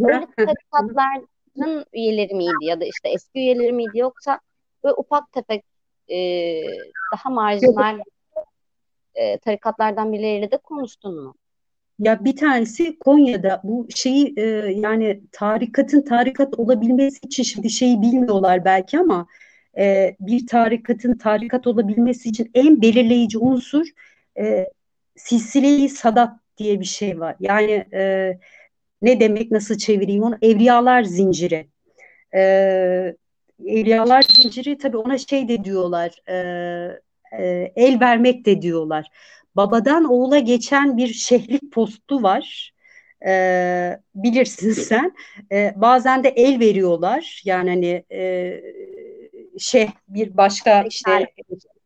[0.00, 4.40] Böyle tarikatların üyeleri miydi ya da işte eski üyeleri miydi yoksa
[4.84, 5.64] böyle ufak tefek
[6.08, 6.18] e,
[7.12, 8.00] daha marjinal
[9.14, 11.34] e, tarikatlardan birileriyle de konuştun mu?
[11.98, 14.42] Ya bir tanesi Konya'da bu şeyi e,
[14.76, 19.26] yani tarikatın tarikat olabilmesi için şimdi şeyi bilmiyorlar belki ama
[19.78, 23.86] e, bir tarikatın tarikat olabilmesi için en belirleyici unsur
[24.38, 24.66] e,
[25.16, 27.36] silsile-i sadat diye bir şey var.
[27.40, 28.32] Yani e,
[29.02, 30.38] ne demek nasıl çevireyim onu?
[30.42, 31.68] Evliyalar zinciri.
[32.34, 32.40] E,
[33.66, 36.10] evliyalar zinciri tabii ona şey de diyorlar.
[36.28, 36.36] E,
[37.38, 39.06] e, el vermek de diyorlar.
[39.56, 42.74] Babadan oğula geçen bir şehlik postu var.
[43.26, 45.12] E, bilirsin sen.
[45.52, 47.42] E, bazen de el veriyorlar.
[47.44, 48.60] Yani hani e,
[49.58, 51.26] şey bir başka işte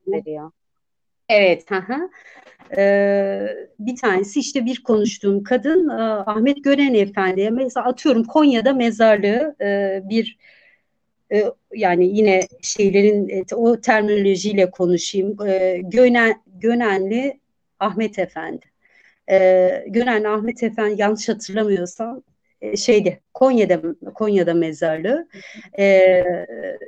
[0.07, 0.51] veriyor.
[1.29, 1.71] Evet.
[1.71, 2.11] Hı hı.
[2.77, 3.47] Ee,
[3.79, 10.01] bir tanesi işte bir konuştuğum kadın e, Ahmet Gören Efendi'ye mesela atıyorum Konya'da mezarlığı e,
[10.05, 10.39] bir
[11.33, 15.47] e, yani yine şeylerin e, o terminolojiyle konuşayım.
[15.47, 17.40] E, Gönen, Gönenli
[17.81, 18.67] Ahmet Efendi.
[19.31, 22.23] E, Gönenli Ahmet Efendi yanlış hatırlamıyorsam
[22.61, 23.81] e, şeyde Konya'da
[24.15, 25.29] Konya'da mezarlığı
[25.79, 25.85] e,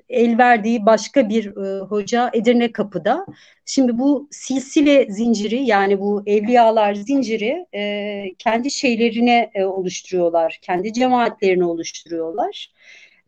[0.09, 3.27] el verdiği başka bir e, hoca Edirne Kapı'da.
[3.67, 10.59] Şimdi bu silsile zinciri yani bu evliyalar zinciri e, kendi şeylerine e, oluşturuyorlar.
[10.63, 12.73] Kendi cemaatlerini oluşturuyorlar.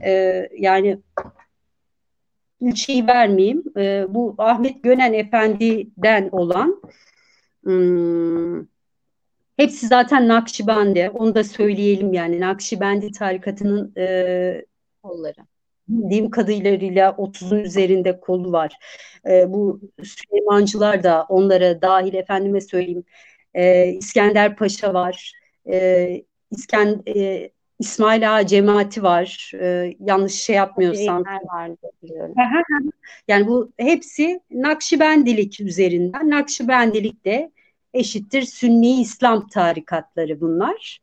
[0.05, 0.98] E, yani
[2.61, 3.64] ilçeyi vermeyeyim.
[3.77, 6.83] E, bu Ahmet Gönen Efendi'den olan
[7.64, 8.66] hmm,
[9.57, 11.11] Hepsi zaten Nakşibendi.
[11.14, 12.40] Onu da söyleyelim yani.
[12.40, 14.64] Nakşibendi tarikatının e,
[15.03, 15.40] kolları.
[15.88, 18.77] Bildiğim kadarıyla 30'un üzerinde kolu var.
[19.29, 23.05] E, bu Süleymancılar da onlara dahil efendime söyleyeyim.
[23.55, 25.33] E, İskender Paşa var.
[25.70, 29.53] E, İsken, e, İsmail Ağa cemaati var.
[29.61, 31.24] E, yanlış şey yapmıyorsam.
[31.55, 31.90] vardı
[33.29, 36.31] yani bu hepsi Nakşibendilik üzerinden.
[36.31, 37.50] Nakşibendilik de
[37.94, 41.00] eşittir Sünni İslam tarikatları bunlar.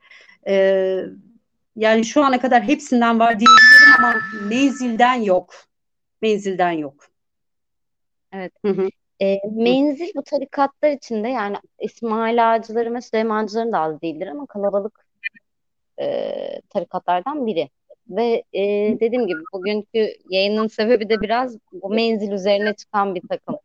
[0.47, 0.99] Ee,
[1.75, 4.15] yani şu ana kadar hepsinden var diyebilirim ama
[4.49, 5.53] menzilden yok.
[6.21, 7.05] Menzilden yok.
[8.33, 8.53] Evet.
[8.65, 8.89] Hı hı.
[9.21, 15.05] E, menzil bu tarikatlar içinde yani İsmail Ağacıları ve Süleymancıların da az değildir ama kalabalık
[15.99, 16.35] e,
[16.69, 17.69] tarikatlardan biri.
[18.09, 18.61] Ve e,
[18.99, 23.55] dediğim gibi bugünkü yayının sebebi de biraz bu menzil üzerine çıkan bir takım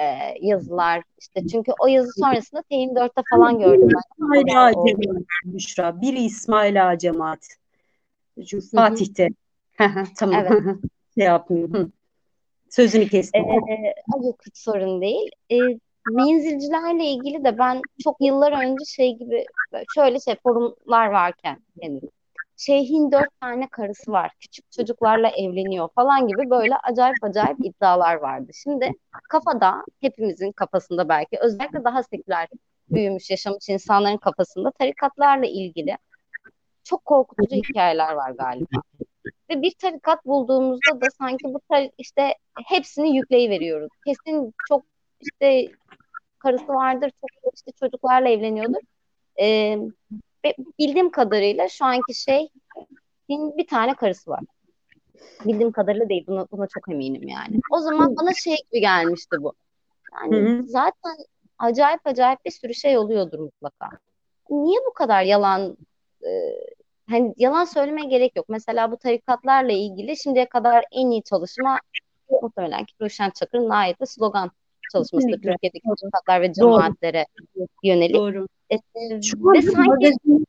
[0.00, 4.24] e, yazılar işte çünkü o yazı sonrasında Teyim 4'te falan gördüm ben.
[4.24, 6.00] İsmail Ağa Cemaat Büşra.
[6.00, 7.48] Biri İsmail Ağa Cemaat.
[8.74, 9.28] Fatih'te.
[10.16, 10.46] tamam.
[10.46, 10.76] Evet.
[11.14, 11.92] şey yapmıyorum.
[12.70, 13.44] Sözünü kestim.
[13.44, 13.94] Ee,
[14.26, 15.30] yok hiç sorun değil.
[15.50, 15.56] Ee,
[16.10, 19.44] menzilcilerle ilgili de ben çok yıllar önce şey gibi
[19.94, 22.00] şöyle şey forumlar varken yani
[22.58, 24.32] şeyhin dört tane karısı var.
[24.40, 28.52] Küçük çocuklarla evleniyor falan gibi böyle acayip acayip iddialar vardı.
[28.54, 28.92] Şimdi
[29.28, 32.48] kafada hepimizin kafasında belki özellikle daha seküler
[32.90, 35.96] büyümüş yaşamış insanların kafasında tarikatlarla ilgili
[36.84, 38.82] çok korkutucu hikayeler var galiba.
[39.50, 42.34] Ve bir tarikat bulduğumuzda da sanki bu tar işte
[42.66, 43.88] hepsini yükleyiveriyoruz.
[44.06, 44.84] Kesin çok
[45.20, 45.66] işte
[46.38, 48.80] karısı vardır, çok işte çocuklarla evleniyordur.
[49.40, 49.78] Ee,
[50.44, 52.48] ve bildiğim kadarıyla şu anki şey
[53.28, 54.40] bir tane karısı var.
[55.44, 56.24] Bildiğim kadarıyla değil.
[56.26, 57.60] Buna, buna çok eminim yani.
[57.70, 59.52] O zaman bana şey gibi gelmişti bu.
[60.12, 60.62] Yani Hı-hı.
[60.66, 61.16] zaten
[61.58, 63.90] acayip acayip bir sürü şey oluyordur mutlaka.
[64.50, 65.76] Niye bu kadar yalan
[66.26, 66.30] e,
[67.10, 68.46] hani yalan söylemeye gerek yok.
[68.48, 71.78] Mesela bu tarikatlarla ilgili şimdiye kadar en iyi çalışma
[72.42, 74.50] muhtemelen ki Ruşen Çakır'ın ait slogan
[74.92, 75.32] çalışmasıdır.
[75.32, 77.66] Türkiye'deki tarikatlar ve cemaatlere Doğru.
[77.82, 78.14] yönelik.
[78.14, 78.46] Doğru.
[78.70, 78.76] E,
[79.22, 80.46] Şu ve sanki magazin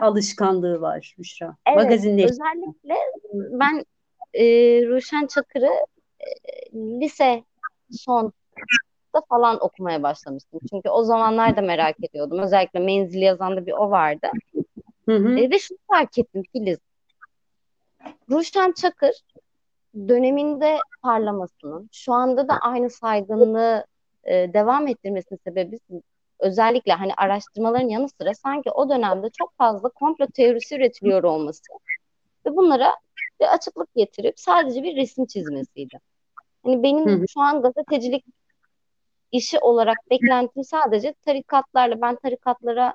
[0.00, 1.56] alışkanlığı var Büşra.
[1.66, 2.26] Evet, Magazinleri.
[2.30, 2.94] özellikle
[3.32, 3.84] ben
[4.34, 4.44] e,
[4.86, 5.70] Ruşen Çakır'ı
[6.20, 6.28] e,
[6.72, 7.44] lise
[7.90, 8.32] son
[9.14, 10.60] da falan okumaya başlamıştım.
[10.70, 12.38] Çünkü o zamanlar da merak ediyordum.
[12.38, 14.28] Özellikle menzili yazan da bir o vardı.
[15.08, 15.38] Hı hı.
[15.38, 16.78] E, ve şunu fark ettim Filiz.
[18.30, 19.12] Ruşen Çakır
[20.08, 23.86] döneminde parlamasının, şu anda da aynı saygınlığı
[24.24, 25.78] e, devam ettirmesinin sebebi
[26.42, 31.62] özellikle hani araştırmaların yanı sıra sanki o dönemde çok fazla komplo teorisi üretiliyor olması
[32.46, 32.96] ve bunlara
[33.40, 35.98] bir açıklık getirip sadece bir resim çizmesiydi.
[36.64, 37.24] Hani benim Hı.
[37.28, 38.24] şu an gazetecilik
[39.32, 42.94] işi olarak beklentim sadece tarikatlarla ben tarikatlara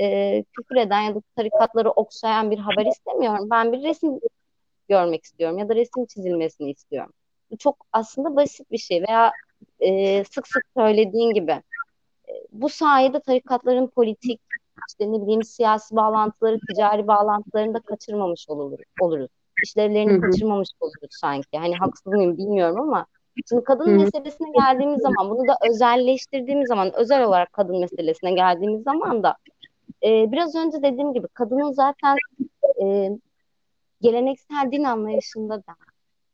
[0.00, 3.48] e, küfür eden ya da tarikatları okşayan bir haber istemiyorum.
[3.50, 4.20] Ben bir resim
[4.88, 7.12] görmek istiyorum ya da resim çizilmesini istiyorum.
[7.50, 9.32] Bu çok aslında basit bir şey veya
[9.80, 11.62] e, sık sık söylediğin gibi
[12.52, 14.40] bu sayede tarikatların politik,
[14.88, 19.30] işte ne bileyim siyasi bağlantıları, ticari bağlantılarını da kaçırmamış olur, oluruz.
[19.64, 20.20] İşlevlerini Hı-hı.
[20.20, 21.58] kaçırmamış oluruz sanki.
[21.58, 23.06] Hani haksız mıyım bilmiyorum ama
[23.48, 23.96] şimdi kadın Hı-hı.
[23.96, 29.36] meselesine geldiğimiz zaman bunu da özelleştirdiğimiz zaman özel olarak kadın meselesine geldiğimiz zaman da
[30.02, 32.16] e, biraz önce dediğim gibi kadının zaten
[32.82, 33.10] e,
[34.00, 35.76] geleneksel din anlayışında da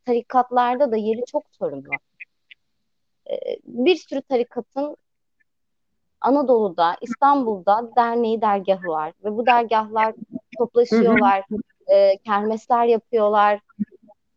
[0.05, 1.89] tarikatlarda da yeri çok sorunlu.
[3.31, 4.97] E, bir sürü tarikatın
[6.25, 10.15] Anadolu'da, İstanbul'da derneği dergahı var ve bu dergahlar
[10.59, 11.45] toplaşıyorlar,
[11.87, 13.61] e, kermesler yapıyorlar.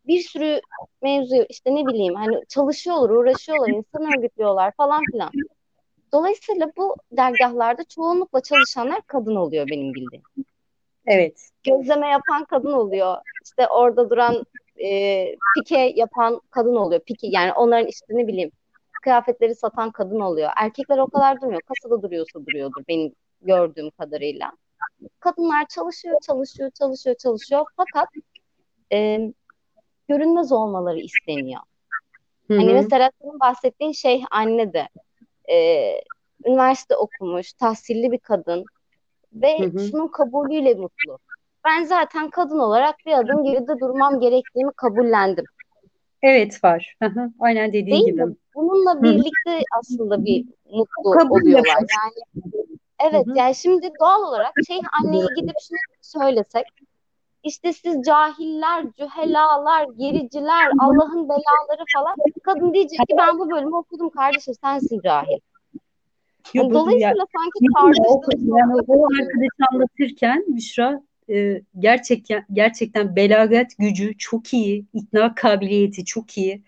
[0.08, 0.62] Bir sürü
[1.02, 5.32] mevzu işte ne bileyim hani çalışıyorlar, uğraşıyorlar, insan örgütlüyorlar falan filan.
[6.14, 10.24] Dolayısıyla bu dergahlarda çoğunlukla çalışanlar kadın oluyor benim bildiğim.
[11.06, 11.50] Evet.
[11.64, 13.18] Gözleme yapan kadın oluyor.
[13.44, 14.46] İşte orada duran
[14.84, 17.02] e, pike yapan kadın oluyor.
[17.02, 18.52] Pike yani onların işte ne bileyim
[19.02, 20.50] kıyafetleri satan kadın oluyor.
[20.56, 21.62] Erkekler o kadar durmuyor.
[21.62, 24.52] Kasada duruyorsa duruyordur benim gördüğüm kadarıyla.
[25.20, 27.66] Kadınlar çalışıyor, çalışıyor, çalışıyor, çalışıyor.
[27.78, 28.10] Fakat
[28.94, 29.20] e,
[30.08, 31.62] görünmez olmaları isteniyor.
[32.48, 32.58] Hı-hı.
[32.58, 34.88] Hani mesela senin bahsettiğin şey anne de
[35.52, 35.58] e,
[36.46, 38.66] üniversite okumuş, tahsilli bir kadın
[39.34, 39.80] ve Hı-hı.
[39.80, 41.20] şunun kabulüyle mutlu.
[41.66, 45.46] Ben zaten kadın olarak bir adım geride durmam gerektiğini kabullendim.
[46.22, 46.98] Evet var.
[47.40, 48.26] Aynen dediğin Değil gibi.
[48.26, 48.36] Mi?
[48.56, 51.76] Bununla birlikte aslında bir mutlu Kabul oluyorlar.
[51.76, 52.46] Yani
[53.00, 53.38] evet Hı-hı.
[53.38, 56.66] yani şimdi doğal olarak şey anneye gidip şunu söylesek
[57.44, 62.16] işte siz cahiller, cühelalar, gericiler, Allah'ın belaları falan.
[62.44, 65.40] Kadın diyecek ki ben bu bölümü okudum kardeşim sensin cahil.
[66.54, 74.18] Yani dolayısıyla yani, sanki tartıştığımız yani o arkadaşı anlatırken Büşra e, gerçekten gerçekten belagat gücü
[74.18, 76.64] çok iyi, ikna kabiliyeti çok iyi.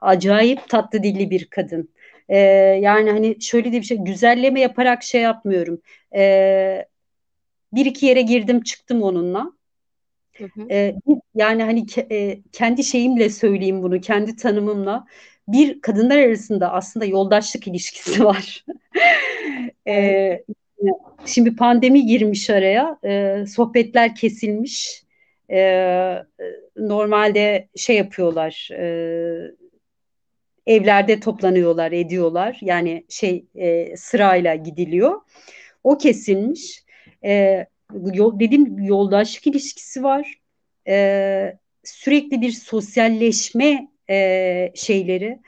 [0.00, 1.88] Acayip tatlı dilli bir kadın.
[2.28, 2.38] E,
[2.82, 5.80] yani hani şöyle de bir şey güzelleme yaparak şey yapmıyorum.
[6.14, 6.86] E,
[7.72, 9.52] bir iki yere girdim çıktım onunla.
[10.38, 10.66] Hı hı.
[10.70, 10.94] E,
[11.34, 15.06] yani hani ke, e, kendi şeyimle söyleyeyim bunu, kendi tanımımla
[15.48, 18.64] bir kadınlar arasında aslında yoldaşlık ilişkisi var.
[19.88, 20.44] e,
[21.26, 25.04] şimdi pandemi girmiş araya, e, sohbetler kesilmiş.
[25.50, 26.22] E,
[26.76, 28.84] normalde şey yapıyorlar, e,
[30.66, 32.58] evlerde toplanıyorlar, ediyorlar.
[32.60, 35.20] Yani şey e, sırayla gidiliyor.
[35.84, 36.84] O kesilmiş.
[37.24, 37.66] E,
[38.12, 40.40] yol, dediğim yoldaşlık ilişkisi var.
[40.88, 45.38] E, sürekli bir sosyalleşme e, şeyleri.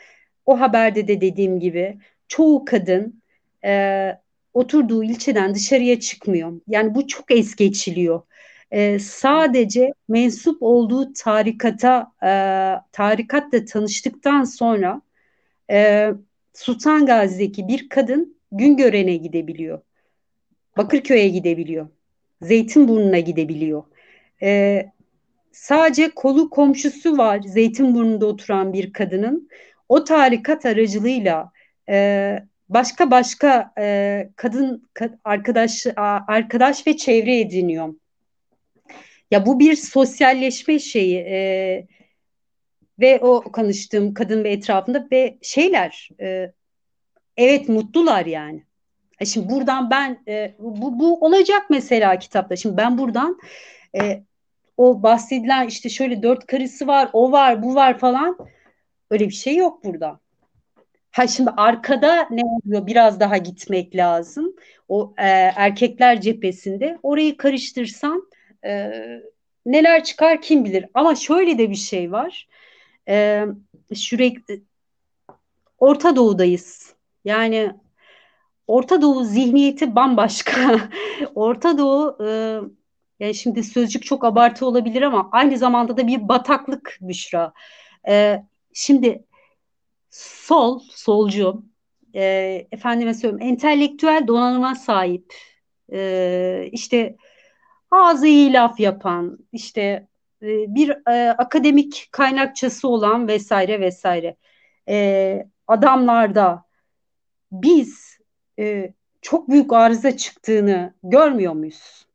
[0.46, 3.22] O haberde de dediğim gibi çoğu kadın
[3.64, 4.12] e,
[4.56, 6.60] oturduğu ilçeden dışarıya çıkmıyor.
[6.68, 8.22] Yani bu çok es geçiliyor.
[8.70, 12.30] E, sadece mensup olduğu tarikata e,
[12.92, 15.02] tarikatla tanıştıktan sonra
[15.70, 16.10] e,
[16.52, 19.80] Sultan Gazi'deki bir kadın Güngören'e gidebiliyor.
[20.76, 21.88] Bakırköy'e gidebiliyor.
[22.42, 23.84] Zeytinburnu'na gidebiliyor.
[24.42, 24.82] E,
[25.52, 29.48] sadece kolu komşusu var Zeytinburnu'nda oturan bir kadının.
[29.88, 31.52] O tarikat aracılığıyla
[31.88, 32.38] e,
[32.68, 35.86] başka başka e, kadın kad, arkadaş
[36.26, 37.94] arkadaş ve çevre ediniyor.
[39.30, 41.86] Ya bu bir sosyalleşme şeyi e,
[43.00, 46.52] ve o konuştuğum kadın ve etrafında ve şeyler e,
[47.36, 48.62] evet mutlular yani.
[49.20, 52.56] E şimdi buradan ben e, bu, bu olacak mesela kitapta.
[52.56, 53.38] Şimdi ben buradan
[54.00, 54.22] e,
[54.76, 58.38] o bahsedilen işte şöyle dört karısı var, o var, bu var falan
[59.10, 60.20] öyle bir şey yok burada.
[61.16, 62.86] Ha şimdi arkada ne oluyor?
[62.86, 64.54] Biraz daha gitmek lazım.
[64.88, 65.26] O e,
[65.56, 68.28] erkekler cephesinde orayı karıştırsan
[68.64, 68.90] e,
[69.66, 70.86] neler çıkar kim bilir.
[70.94, 72.48] Ama şöyle de bir şey var.
[73.08, 73.44] E,
[73.94, 74.62] sürekli
[75.78, 76.94] Orta Doğu'dayız.
[77.24, 77.72] Yani
[78.66, 80.80] Orta Doğu zihniyeti bambaşka.
[81.34, 82.60] Orta Doğu e,
[83.20, 87.52] yani şimdi sözcük çok abartı olabilir ama aynı zamanda da bir bataklık Büşra.
[88.08, 88.42] E,
[88.74, 89.24] şimdi
[90.18, 91.64] sol, solcu,
[92.14, 92.22] e,
[92.72, 95.34] efendime söyleyeyim entelektüel donanıma sahip,
[95.92, 97.16] e, işte
[97.90, 100.08] ağzı iyi laf yapan, işte
[100.42, 104.36] e, bir e, akademik kaynakçası olan vesaire vesaire.
[104.88, 106.64] E, adamlarda
[107.52, 108.18] biz
[108.58, 112.06] e, çok büyük arıza çıktığını görmüyor muyuz?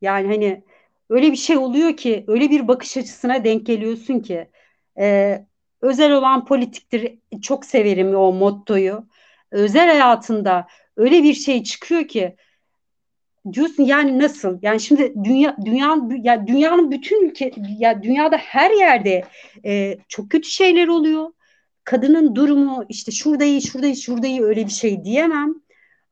[0.00, 0.64] Yani hani
[1.10, 4.48] öyle bir şey oluyor ki öyle bir bakış açısına denk geliyorsun ki
[4.98, 5.46] e,
[5.86, 9.06] özel olan politiktir çok severim o mottoyu.
[9.50, 10.66] Özel hayatında
[10.96, 12.36] öyle bir şey çıkıyor ki
[13.52, 14.58] diyorsun yani nasıl?
[14.62, 19.24] Yani şimdi dünya dünyanın ya dünyanın bütün ülke ya dünyada her yerde
[19.64, 21.30] e, çok kötü şeyler oluyor.
[21.84, 25.54] kadının durumu işte şurada iyi, şurada iyi, şurada iyi öyle bir şey diyemem.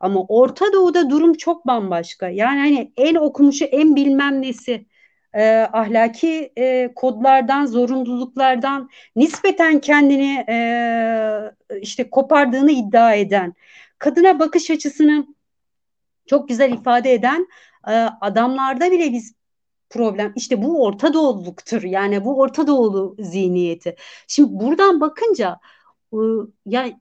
[0.01, 2.29] Ama Orta Doğu'da durum çok bambaşka.
[2.29, 4.87] Yani hani en okumuşu, en bilmem nesi
[5.35, 13.55] e, ahlaki e, kodlardan, zorunluluklardan nispeten kendini e, işte kopardığını iddia eden,
[13.99, 15.26] kadına bakış açısını
[16.26, 17.49] çok güzel ifade eden
[17.89, 19.35] e, adamlarda bile biz
[19.91, 20.32] problem.
[20.37, 21.82] İşte bu Orta Doğululuktur.
[21.82, 23.97] Yani bu Orta Doğulu zihniyeti.
[24.28, 25.61] Şimdi buradan bakınca
[26.12, 26.18] e,
[26.66, 27.01] ya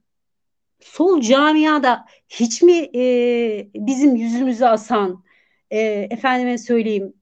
[0.80, 5.24] sol camiada hiç mi e, bizim yüzümüzü asan
[5.70, 5.78] e,
[6.10, 7.14] efendime söyleyeyim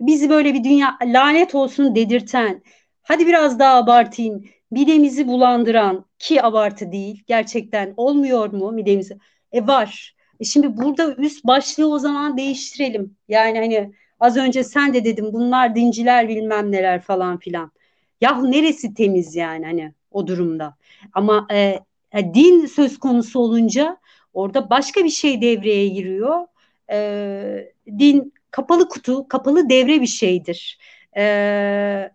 [0.00, 2.62] bizi böyle bir dünya lanet olsun dedirten
[3.02, 9.18] hadi biraz daha abartayım midemizi bulandıran ki abartı değil gerçekten olmuyor mu midemizi?
[9.52, 10.14] E var.
[10.40, 13.16] E şimdi burada üst başlığı o zaman değiştirelim.
[13.28, 17.72] Yani hani az önce sen de dedim bunlar dinciler bilmem neler falan filan.
[18.20, 20.76] Yahu neresi temiz yani hani o durumda?
[21.12, 21.80] Ama e,
[22.12, 23.96] e, din söz konusu olunca
[24.34, 26.46] orada başka bir şey devreye giriyor.
[26.90, 30.78] E, din kapalı kutu, kapalı devre bir şeydir.
[31.16, 32.10] E,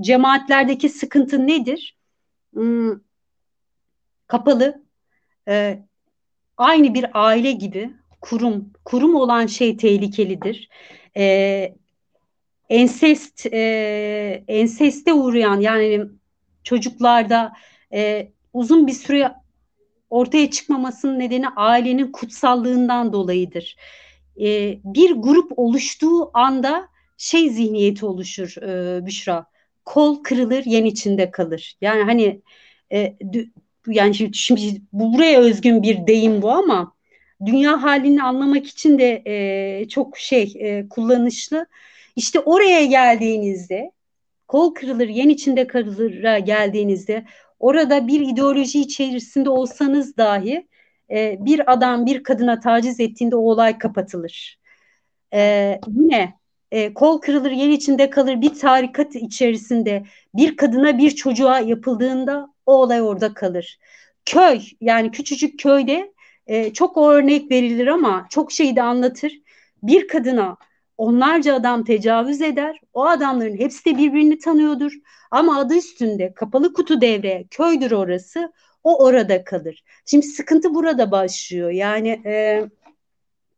[0.00, 1.96] cemaatlerdeki sıkıntı nedir?
[2.52, 2.92] Hmm,
[4.26, 4.82] kapalı,
[5.48, 5.78] e,
[6.56, 7.90] aynı bir aile gibi
[8.20, 10.68] kurum, kurum olan şey tehlikelidir.
[11.16, 11.74] E,
[12.68, 16.04] ensest, e, enseste uğrayan yani
[16.64, 17.52] çocuklarda
[17.92, 19.34] e, uzun bir süre
[20.10, 23.76] ortaya çıkmamasının nedeni ailenin kutsallığından dolayıdır
[24.40, 29.46] e, bir grup oluştuğu anda şey zihniyeti oluşur e, Büşra.
[29.84, 31.76] Kol kırılır, yen içinde kalır.
[31.80, 32.42] Yani hani
[32.92, 33.16] e,
[33.86, 36.94] yani şimdi, şimdi buraya özgün bir deyim bu ama
[37.46, 41.66] dünya halini anlamak için de e, çok şey e, kullanışlı.
[42.16, 43.92] İşte oraya geldiğinizde
[44.48, 47.24] kol kırılır, yen içinde kalır'a geldiğinizde
[47.60, 50.66] orada bir ideoloji içerisinde olsanız dahi
[51.10, 54.58] e, bir adam bir kadına taciz ettiğinde o olay kapatılır.
[55.34, 56.34] E, yine
[56.70, 62.72] e, kol kırılır yer içinde kalır bir tarikat içerisinde bir kadına bir çocuğa yapıldığında o
[62.72, 63.78] olay orada kalır.
[64.24, 66.12] Köy yani küçücük köyde
[66.46, 69.32] e, çok örnek verilir ama çok şeyi de anlatır.
[69.82, 70.56] Bir kadına
[70.98, 72.80] onlarca adam tecavüz eder.
[72.92, 74.92] O adamların hepsi de birbirini tanıyordur.
[75.30, 78.52] Ama adı üstünde kapalı kutu devre köydür orası
[78.84, 79.84] o orada kalır.
[80.06, 81.70] Şimdi sıkıntı burada başlıyor.
[81.70, 82.64] Yani e,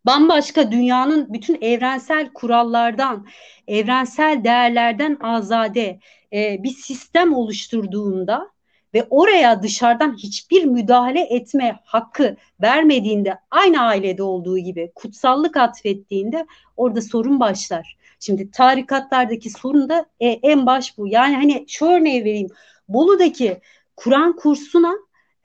[0.07, 3.27] bambaşka dünyanın bütün evrensel kurallardan,
[3.69, 6.01] evrensel değerlerden azade
[6.33, 8.51] e, bir sistem oluşturduğunda
[8.95, 16.47] ve oraya dışarıdan hiçbir müdahale etme hakkı vermediğinde aynı ailede olduğu gibi kutsallık atfettiğinde
[16.77, 17.97] orada sorun başlar.
[18.21, 21.09] Şimdi tarikatlardaki sorun da e, en baş bu.
[21.09, 22.49] Yani hani şu örneği vereyim.
[22.89, 23.61] Bolu'daki
[23.97, 24.95] Kur'an kursuna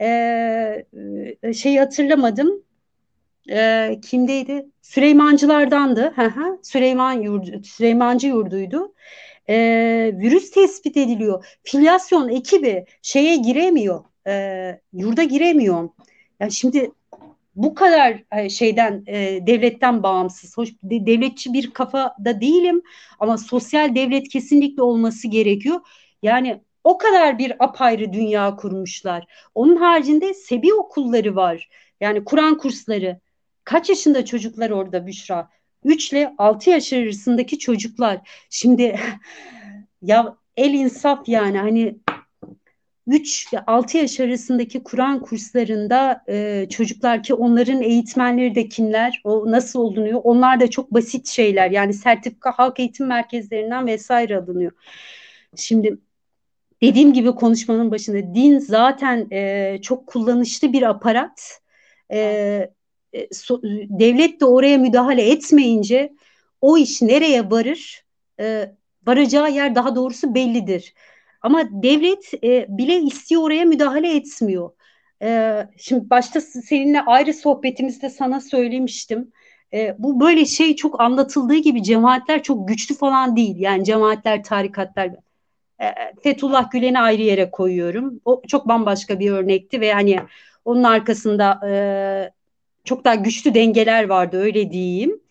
[0.01, 2.63] e, şeyi hatırlamadım.
[3.49, 4.65] E, kimdeydi?
[4.81, 6.13] Süleymancılardandı.
[6.63, 8.93] Süleyman yurdu, Süleymancı yurduydu.
[9.49, 9.55] E,
[10.13, 11.57] virüs tespit ediliyor.
[11.63, 14.03] Filyasyon ekibi şeye giremiyor.
[14.27, 15.89] E, yurda giremiyor.
[16.39, 16.91] Yani şimdi
[17.55, 22.81] bu kadar şeyden e, devletten bağımsız, hoş, de, devletçi bir kafada değilim
[23.19, 25.79] ama sosyal devlet kesinlikle olması gerekiyor.
[26.23, 29.25] Yani o kadar bir apayrı dünya kurmuşlar.
[29.55, 31.69] Onun haricinde sebi okulları var.
[32.01, 33.19] Yani Kur'an kursları.
[33.63, 35.49] Kaç yaşında çocuklar orada Büşra?
[35.83, 38.19] 3 ile 6 yaş arasındaki çocuklar.
[38.49, 38.99] Şimdi
[40.01, 41.95] ya el insaf yani hani
[43.07, 49.51] 3 ile 6 yaş arasındaki Kur'an kurslarında e, çocuklar ki onların eğitmenleri de kimler, o
[49.51, 50.21] nasıl olunuyor?
[50.23, 51.71] Onlar da çok basit şeyler.
[51.71, 54.71] Yani sertifika halk eğitim merkezlerinden vesaire alınıyor.
[55.55, 55.97] Şimdi
[56.83, 61.61] dediğim gibi konuşmanın başında din zaten e, çok kullanışlı bir aparat.
[62.11, 62.17] E,
[63.13, 66.13] e, so, devlet de oraya müdahale etmeyince
[66.61, 68.05] o iş nereye varır?
[68.39, 68.75] E,
[69.07, 70.93] varacağı yer daha doğrusu bellidir.
[71.41, 74.71] Ama devlet e, bile istiyor oraya müdahale etmiyor.
[75.21, 79.31] E, şimdi başta seninle ayrı sohbetimizde sana söylemiştim.
[79.73, 83.55] E, bu böyle şey çok anlatıldığı gibi cemaatler çok güçlü falan değil.
[83.59, 85.11] Yani cemaatler, tarikatlar
[86.23, 88.21] Fethullah Gülen'i ayrı yere koyuyorum.
[88.25, 90.19] O çok bambaşka bir örnekti ve hani
[90.65, 91.73] onun arkasında e,
[92.83, 95.21] çok daha güçlü dengeler vardı öyle diyeyim.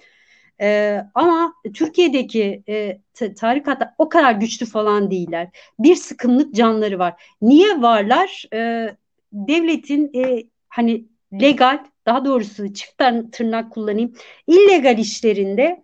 [0.61, 3.01] E, ama Türkiye'deki e,
[3.35, 5.49] tarikatlar o kadar güçlü falan değiller.
[5.79, 7.23] Bir sıkımlık canları var.
[7.43, 8.45] Niye varlar?
[8.55, 8.91] E,
[9.33, 14.13] devletin e, hani legal daha doğrusu çift tırnak kullanayım
[14.47, 15.83] illegal işlerinde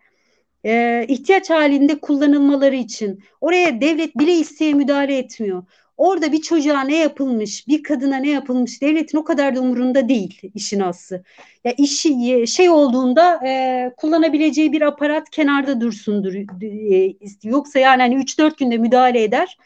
[0.67, 5.62] e, ihtiyaç halinde kullanılmaları için oraya devlet bile isteye müdahale etmiyor.
[5.97, 10.41] Orada bir çocuğa ne yapılmış, bir kadına ne yapılmış devletin o kadar da umurunda değil
[10.55, 11.23] işin aslı.
[11.64, 16.35] Ya işi şey olduğunda e, kullanabileceği bir aparat kenarda dursundur.
[16.35, 19.59] E, yoksa yani hani 3-4 günde müdahale eder.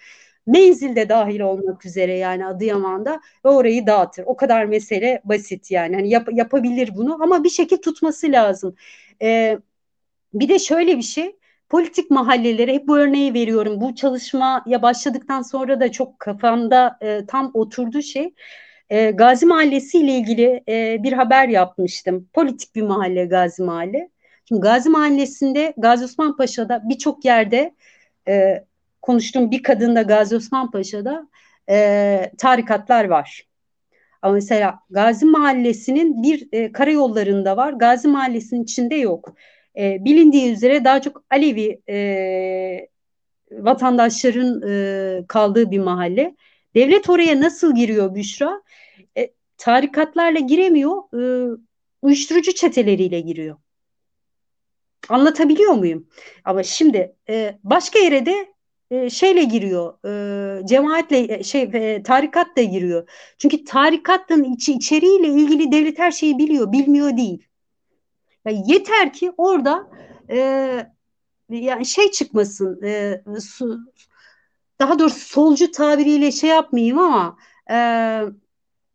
[0.47, 4.25] Menzilde dahil olmak üzere yani Adıyaman'da ve orayı dağıtır.
[4.27, 5.95] O kadar mesele basit yani.
[5.97, 8.75] Hani yap, yapabilir bunu ama bir şekilde tutması lazım.
[9.23, 9.59] E,
[10.35, 11.37] bir de şöyle bir şey
[11.68, 13.81] politik mahallelere hep bu örneği veriyorum.
[13.81, 18.35] Bu çalışmaya başladıktan sonra da çok kafamda e, tam oturdu şey.
[18.91, 22.28] E, Gazi Mahallesi ile ilgili e, bir haber yapmıştım.
[22.33, 24.11] Politik bir mahalle Gazi Mahalle.
[24.49, 27.74] Şimdi Gazi Mahallesi'nde Gazi Osman Paşa'da birçok yerde
[28.28, 28.64] e,
[29.03, 31.28] konuştuğum bir kadın da Gazi Osman Paşa'da
[31.70, 33.49] e, tarikatlar var.
[34.22, 37.72] Ama mesela Gazi Mahallesi'nin bir e, karayollarında var.
[37.72, 39.35] Gazi Mahallesi'nin içinde yok.
[39.79, 42.89] E, bilindiği üzere daha çok Alevi e,
[43.53, 46.37] vatandaşların e, kaldığı bir mahalle.
[46.75, 48.62] Devlet oraya nasıl giriyor Büşra?
[49.18, 51.57] E, tarikatlarla giremiyor, e,
[52.03, 53.57] uyuşturucu çeteleriyle giriyor.
[55.09, 56.07] Anlatabiliyor muyum?
[56.45, 58.55] Ama şimdi e, başka yere de
[58.91, 63.09] e, şeyle giriyor, e, cemaatle e, şey e, tarikatla giriyor.
[63.39, 67.50] Çünkü tarikatın içi içeriğiyle ilgili devlet her şeyi biliyor, bilmiyor değil.
[68.47, 69.91] Yani yeter ki orada
[70.30, 70.36] e,
[71.51, 73.80] yani şey çıkmasın e, su,
[74.80, 77.36] daha doğrusu solcu tabiriyle şey yapmayayım ama
[77.70, 77.76] e,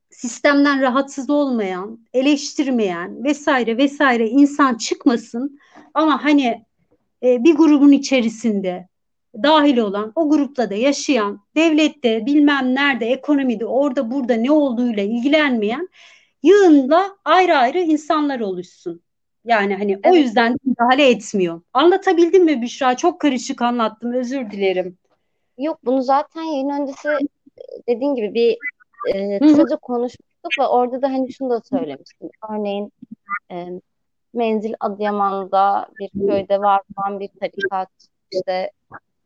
[0.10, 5.60] sistemden rahatsız olmayan, eleştirmeyen vesaire vesaire insan çıkmasın
[5.94, 6.66] ama hani
[7.24, 8.88] e, bir grubun içerisinde
[9.44, 15.90] dahil olan, o grupta da yaşayan, devlette bilmem nerede, ekonomide, orada burada ne olduğuyla ilgilenmeyen
[16.44, 19.05] yığınla ayrı ayrı insanlar oluşsun.
[19.46, 20.14] Yani hani evet.
[20.14, 21.62] o yüzden müdahale etmiyor.
[21.74, 22.98] Anlatabildim mi Büşra?
[22.98, 24.14] Çok karışık anlattım.
[24.14, 24.98] Özür dilerim.
[25.58, 27.10] Yok bunu zaten yayın öncesi
[27.88, 28.58] dediğin gibi bir
[29.14, 32.30] e, kısaca konuşmuştuk ve orada da hani şunu da söylemiştim.
[32.50, 32.92] Örneğin
[33.52, 33.68] e,
[34.34, 37.90] Menzil Adıyaman'da bir köyde var olan bir tarikat
[38.32, 38.72] işte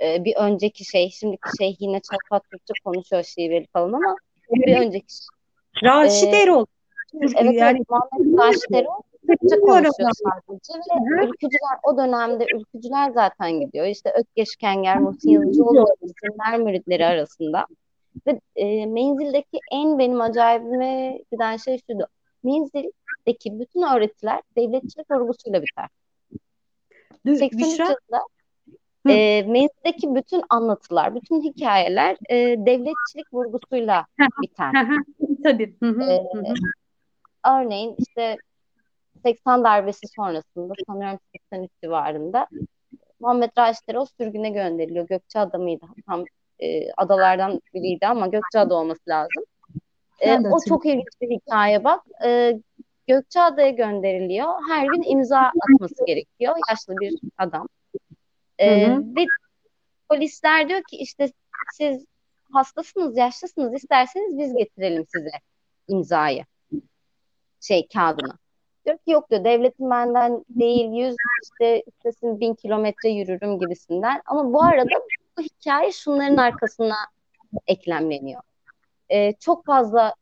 [0.01, 4.15] e, bir önceki şey şimdiki şey yine çarpat Türkçe konuşuyor şiveli falan ama
[4.49, 5.28] bir önceki şey.
[5.84, 6.65] Raşit e, Erol.
[7.22, 13.60] Evet, yani, evet Muhammed Raşit Erol Türkçe konuşuyor sadece ve ülkücüler o dönemde ülkücüler zaten
[13.60, 13.86] gidiyor.
[13.86, 17.66] İşte Ökkeş Kenger, Muhsin Yazıcıoğlu isimler müritleri arasında.
[18.28, 22.08] Ve e, Menzil'deki en benim acayibime giden şey şuydu.
[22.44, 25.88] Menzil'deki bütün öğretiler devletçilik vurgusuyla biter.
[27.26, 28.22] 83 yılında
[29.10, 34.06] e, Menzil'deki bütün anlatılar, bütün hikayeler e, devletçilik vurgusuyla
[34.42, 34.72] biter.
[35.44, 35.76] Tabii.
[35.80, 36.24] Hı hı, e,
[37.48, 38.38] Örneğin işte
[39.24, 41.20] 80 darbesi sonrasında sanıyorum
[41.51, 42.47] 83 civarında
[43.20, 45.07] Muhammed Raşit o sürgüne gönderiliyor.
[45.07, 45.86] Gökçeada mıydı?
[46.05, 46.26] Tam
[46.59, 49.43] e, adalardan biriydi ama Gökçeada olması lazım.
[50.20, 52.03] E, o çok ilginç bir hikaye bak.
[52.26, 52.59] E,
[53.07, 54.47] Gökçeada'ya gönderiliyor.
[54.70, 56.55] Her gün imza atması gerekiyor.
[56.70, 57.67] Yaşlı bir adam.
[58.57, 59.01] E, hı hı.
[59.15, 59.26] Ve
[60.09, 61.32] polisler diyor ki işte
[61.74, 62.05] siz
[62.53, 65.32] hastasınız, yaşlısınız isterseniz biz getirelim size
[65.88, 66.45] imzayı.
[67.59, 68.34] Şey kağıdını.
[68.90, 74.22] Diyor ki yok diyor devletin benden değil yüz işte istesin bin kilometre yürürüm gibisinden.
[74.26, 74.90] Ama bu arada
[75.38, 76.96] bu hikaye şunların arkasına
[77.68, 78.42] eklemleniyor.
[79.10, 80.14] Ee, çok fazla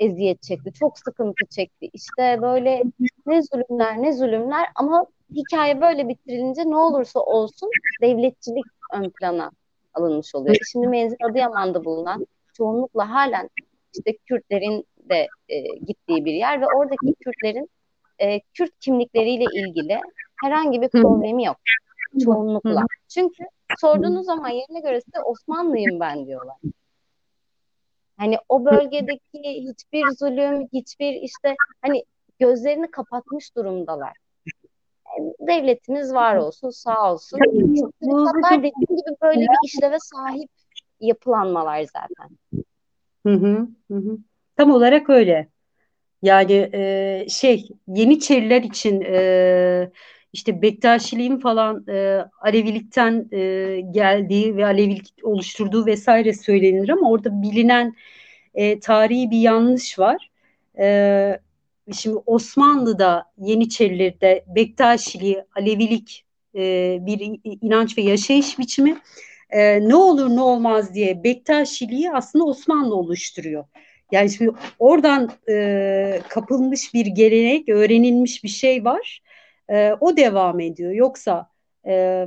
[0.00, 1.90] eziyet çekti, çok sıkıntı çekti.
[1.92, 2.82] İşte böyle
[3.26, 7.70] ne zulümler ne zulümler ama hikaye böyle bitirilince ne olursa olsun
[8.02, 9.50] devletçilik ön plana
[9.94, 10.56] alınmış oluyor.
[10.72, 13.50] Şimdi menzil Adıyaman'da bulunan çoğunlukla halen
[13.94, 17.68] işte Kürtlerin de e, gittiği bir yer ve oradaki Kürtlerin
[18.22, 20.00] e, Kürt kimlikleriyle ilgili
[20.42, 21.56] herhangi bir problemi yok
[22.24, 22.86] çoğunlukla.
[23.08, 23.44] Çünkü
[23.80, 26.56] sorduğunuz zaman yerine göre size Osmanlıyım ben diyorlar.
[28.16, 32.04] Hani o bölgedeki hiçbir zulüm, hiçbir işte hani
[32.38, 34.16] gözlerini kapatmış durumdalar.
[35.18, 37.38] Yani devletimiz var olsun, sağ olsun.
[37.38, 40.50] Tarikatlar dediğim gibi böyle bir işleve sahip
[41.00, 42.38] yapılanmalar zaten.
[43.26, 44.18] Hı hı, hı.
[44.56, 45.48] Tam olarak öyle.
[46.22, 49.90] Yani e, şey Yeniçeriler için e,
[50.32, 57.94] işte Bektaşiliğin falan e, Alevilikten e, geldiği ve Alevilik oluşturduğu vesaire söylenir ama orada bilinen
[58.54, 60.30] e, tarihi bir yanlış var.
[60.78, 61.38] E,
[61.92, 68.96] şimdi Osmanlı'da Yeniçerilerde Bektaşiliği, Alevilik e, bir inanç ve yaşayış biçimi
[69.50, 73.64] e, ne olur ne olmaz diye Bektaşiliği aslında Osmanlı oluşturuyor.
[74.12, 79.22] Yani şimdi oradan e, kapılmış bir gelenek, öğrenilmiş bir şey var.
[79.70, 80.92] E, o devam ediyor.
[80.92, 81.50] Yoksa
[81.86, 82.26] e,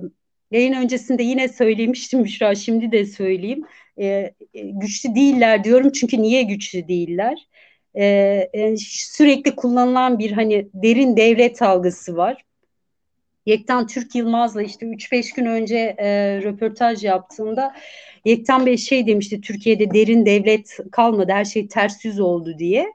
[0.52, 3.64] yayın öncesinde yine söylemiştim Büşra şimdi de söyleyeyim.
[3.98, 7.48] E, e, güçlü değiller diyorum çünkü niye güçlü değiller?
[7.96, 8.06] E,
[8.54, 12.45] e, sürekli kullanılan bir hani derin devlet algısı var.
[13.46, 16.08] Yektan Türk Yılmaz'la işte 3-5 gün önce e,
[16.44, 17.76] röportaj yaptığımda
[18.26, 22.94] Yektan Bey şey demişti Türkiye'de derin devlet kalmadı her şey ters yüz oldu diye.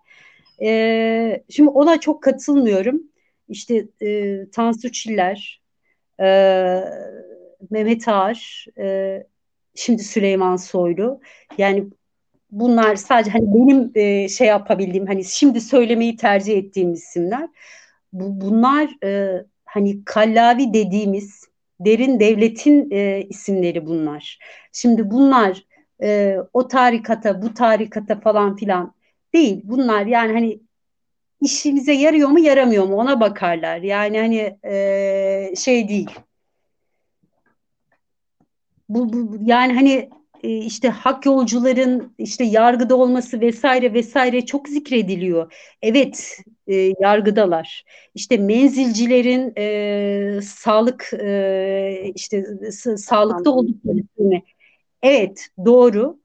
[0.62, 3.03] E, şimdi ona çok katılmıyorum.
[3.48, 5.61] İşte e, Tansu Çiller,
[6.20, 6.26] e,
[7.70, 9.18] Mehmet Ağar, e,
[9.74, 11.20] şimdi Süleyman Soylu.
[11.59, 11.84] Yani
[12.51, 17.48] bunlar sadece hani benim e, şey yapabildiğim hani şimdi söylemeyi tercih ettiğim isimler.
[18.12, 21.44] Bu, bunlar e, hani kallavi dediğimiz
[21.80, 24.38] derin devletin e, isimleri bunlar.
[24.72, 25.64] Şimdi bunlar
[26.02, 28.94] e, o tarikata bu tarikata falan filan
[29.34, 29.60] değil.
[29.64, 30.60] Bunlar yani hani
[31.40, 33.78] işimize yarıyor mu yaramıyor mu ona bakarlar.
[33.78, 36.10] Yani hani e, şey değil.
[38.88, 40.10] Bu, bu yani hani
[40.42, 45.52] e, işte hak yolcuların işte yargıda olması vesaire vesaire çok zikrediliyor.
[45.82, 46.38] Evet
[46.70, 47.84] e, yargıdalar.
[48.14, 52.44] İşte menzilcilerin e, sağlık e, işte
[52.96, 54.42] sağlıkta olduklarını
[55.02, 56.18] evet doğru.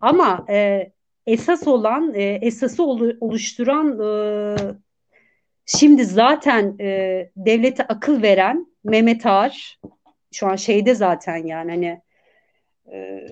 [0.00, 0.90] Ama e,
[1.26, 2.84] esas olan e, esası
[3.20, 4.56] oluşturan e,
[5.66, 9.78] şimdi zaten e, devlete akıl veren Mehmet Ağar
[10.32, 12.00] şu an şeyde zaten yani hani
[12.92, 13.26] e,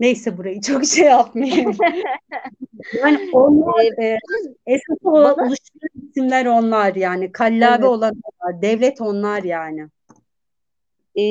[0.00, 1.76] neyse burayı çok şey yapmayayım.
[3.00, 4.18] yani onlar e,
[4.66, 5.34] esas Bana...
[5.34, 7.84] oluşturan isimler onlar yani kallabe evet.
[7.84, 9.88] olan onlar, devlet onlar yani.
[11.16, 11.22] E,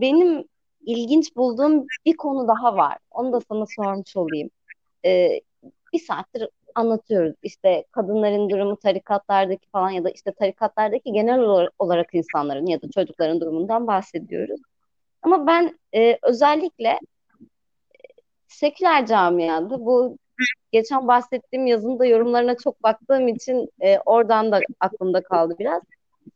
[0.00, 0.44] benim
[0.86, 2.98] ilginç bulduğum bir konu daha var.
[3.10, 4.50] Onu da sana sormuş olayım
[5.04, 5.40] e,
[5.92, 7.34] bir saattir anlatıyoruz.
[7.42, 13.40] İşte kadınların durumu tarikatlardaki falan ya da işte tarikatlardaki genel olarak insanların ya da çocukların
[13.40, 14.60] durumundan bahsediyoruz.
[15.22, 17.00] Ama ben e, özellikle
[18.48, 20.16] seküler camiada bu
[20.72, 25.82] geçen bahsettiğim yazının da yorumlarına çok baktığım için e, oradan da aklımda kaldı biraz.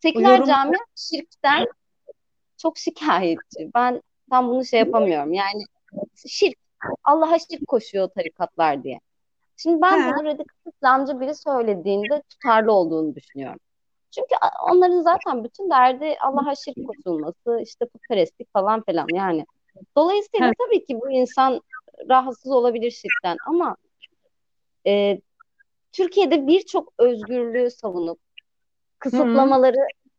[0.02, 0.46] Seküler yorum...
[0.46, 1.66] cami şirkten
[2.56, 3.70] çok şikayetçi.
[3.74, 5.32] Ben tam bunu şey yapamıyorum.
[5.32, 5.64] Yani
[6.26, 6.58] şirk
[7.04, 9.00] Allah'a şirk koşuyor tarikatlar diye.
[9.56, 10.12] Şimdi ben He.
[10.12, 13.60] bunu radikal İslamcı biri söylediğinde tutarlı olduğunu düşünüyorum.
[14.10, 14.34] Çünkü
[14.70, 19.46] onların zaten bütün derdi Allah'a şirk koşulması, işte putperestlik falan filan yani.
[19.96, 20.52] Dolayısıyla He.
[20.58, 21.60] tabii ki bu insan
[22.08, 23.76] rahatsız olabilir şirkten ama
[24.86, 25.20] e,
[25.92, 28.18] Türkiye'de birçok özgürlüğü savunup
[28.98, 30.10] kısıtlamaları Hı.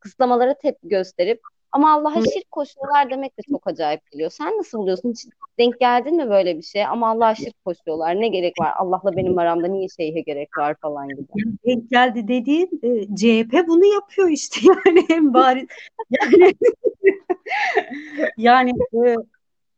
[0.00, 1.40] kısıtlamalara tepki gösterip
[1.72, 4.30] ama Allah'a şirk koşuyorlar demek de çok acayip geliyor.
[4.30, 5.10] Sen nasıl buluyorsun?
[5.10, 5.26] Hiç
[5.58, 6.86] denk geldin mi böyle bir şey?
[6.86, 8.20] Ama Allah'a şirk koşuyorlar.
[8.20, 8.72] Ne gerek var?
[8.76, 11.22] Allah'la benim aramda niye şeyhe gerek var falan gibi.
[11.66, 15.66] Denk geldi dediğin e, CHP bunu yapıyor işte yani en bari.
[18.36, 19.16] Yani yani e,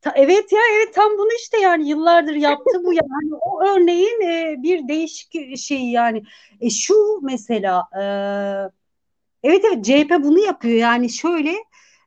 [0.01, 4.63] ta, evet ya evet tam bunu işte yani yıllardır yaptı bu yani o örneğin e,
[4.63, 6.23] bir değişik şey yani
[6.61, 8.03] e, şu mesela e,
[9.43, 11.55] evet evet CHP bunu yapıyor yani şöyle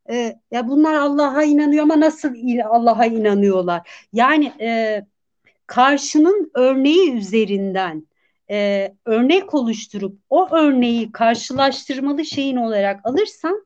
[0.09, 2.35] e, ya bunlar Allah'a inanıyor ama nasıl
[2.69, 3.89] Allah'a inanıyorlar?
[4.13, 5.01] Yani e,
[5.67, 8.07] karşının örneği üzerinden
[8.49, 13.65] e, örnek oluşturup o örneği karşılaştırmalı şeyin olarak alırsan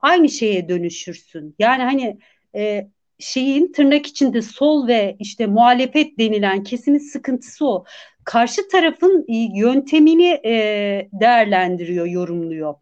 [0.00, 1.54] aynı şeye dönüşürsün.
[1.58, 2.18] Yani hani
[2.54, 7.84] e, şeyin tırnak içinde sol ve işte muhalefet denilen kesimin sıkıntısı o.
[8.24, 12.74] Karşı tarafın yöntemini e, değerlendiriyor, yorumluyor.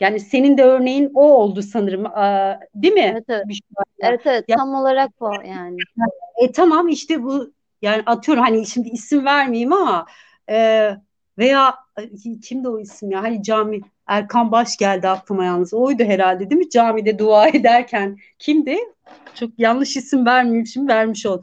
[0.00, 2.06] Yani senin de örneğin o oldu sanırım.
[2.06, 3.10] Aa, değil mi?
[3.12, 3.44] Evet evet.
[4.00, 5.76] Evet evet ya, tam olarak o yani.
[6.36, 7.52] E tamam işte bu
[7.82, 10.06] yani atıyorum hani şimdi isim vermeyeyim ama
[10.50, 10.90] e,
[11.38, 11.74] veya
[12.42, 13.22] kimdi o isim ya?
[13.22, 15.74] Hani cami Erkan Baş geldi aklıma yalnız.
[15.74, 16.70] Oydu herhalde değil mi?
[16.70, 18.78] Camide dua ederken kimdi?
[19.34, 21.42] Çok yanlış isim vermeyeyim şimdi vermiş ol.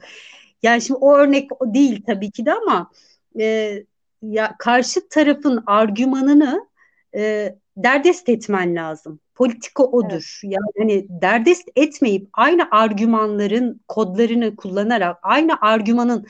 [0.64, 2.92] Yani şimdi o örnek değil tabii ki de ama
[3.40, 3.78] e,
[4.22, 6.68] ya karşı tarafın argümanını
[7.16, 9.20] e, derdest etmen lazım.
[9.36, 10.42] Politika odur.
[10.44, 10.54] Evet.
[10.54, 16.26] Yani hani derdest etmeyip aynı argümanların kodlarını kullanarak, aynı argümanın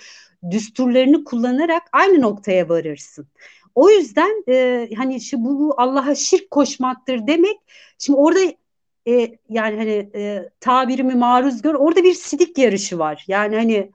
[0.51, 3.27] düsturlarını kullanarak aynı noktaya varırsın.
[3.75, 7.57] O yüzden e, hani şu bu Allah'a şirk koşmaktır demek.
[7.97, 8.39] Şimdi orada
[9.07, 11.73] e, yani hani e, tabirimi maruz gör.
[11.73, 13.25] Orada bir sidik yarışı var.
[13.27, 13.91] Yani hani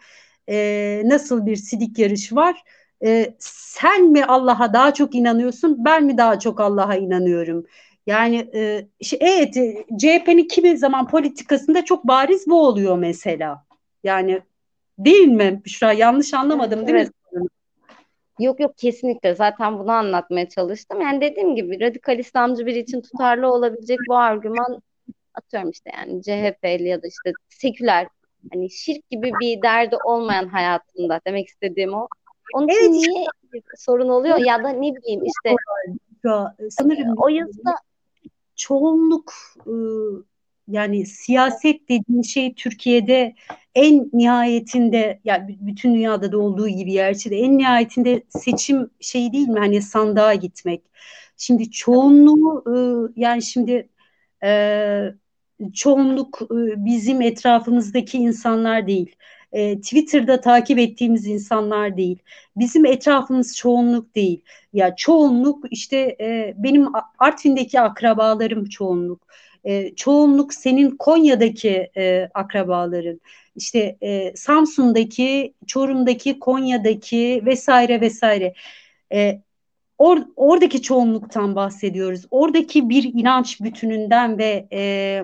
[0.48, 2.64] e, nasıl bir sidik yarışı var?
[3.04, 7.66] e, sen mi Allah'a daha çok inanıyorsun ben mi daha çok Allah'a inanıyorum?
[8.06, 13.64] Yani e, işte, evet e, CHP'nin kimi zaman politikasında çok bariz bu oluyor mesela.
[14.04, 14.42] Yani
[14.98, 17.48] değil mi Büşra yanlış anlamadım evet, değil mi?
[18.38, 21.00] Yok yok kesinlikle zaten bunu anlatmaya çalıştım.
[21.00, 24.82] Yani dediğim gibi radikal İslamcı biri için tutarlı olabilecek bu argüman
[25.34, 28.08] atıyorum işte yani CHP'li ya da işte seküler
[28.52, 32.08] hani şirk gibi bir derdi olmayan hayatında demek istediğim o.
[32.54, 32.90] Onun için evet.
[32.90, 33.26] niye
[33.76, 35.56] sorun oluyor ya da ne bileyim işte
[36.70, 37.74] sanırım o yazıda
[38.56, 39.32] çoğunluk
[39.66, 40.24] ıı,
[40.68, 43.34] yani siyaset dediğin şey Türkiye'de
[43.74, 49.48] en nihayetinde yani bütün dünyada da olduğu gibi gerçi de en nihayetinde seçim şey değil
[49.48, 50.82] mi hani sandığa gitmek.
[51.36, 53.88] Şimdi çoğunluğu ıı, yani şimdi
[54.44, 55.14] e,
[55.70, 59.16] çoğunluk ıı, bizim etrafımızdaki insanlar değil.
[59.52, 62.18] E, Twitter'da takip ettiğimiz insanlar değil.
[62.56, 64.42] Bizim etrafımız çoğunluk değil.
[64.72, 66.88] Ya çoğunluk işte e, benim
[67.18, 69.22] Artvin'deki akrabalarım çoğunluk.
[69.64, 71.90] E, çoğunluk senin Konya'daki
[72.34, 73.20] akrabaların,
[73.56, 73.98] işte
[74.36, 78.54] Samsun'daki, Çorum'daki, Konya'daki vesaire vesaire.
[79.98, 82.26] Or, oradaki çoğunluktan bahsediyoruz.
[82.30, 85.22] Oradaki bir inanç bütününden ve e,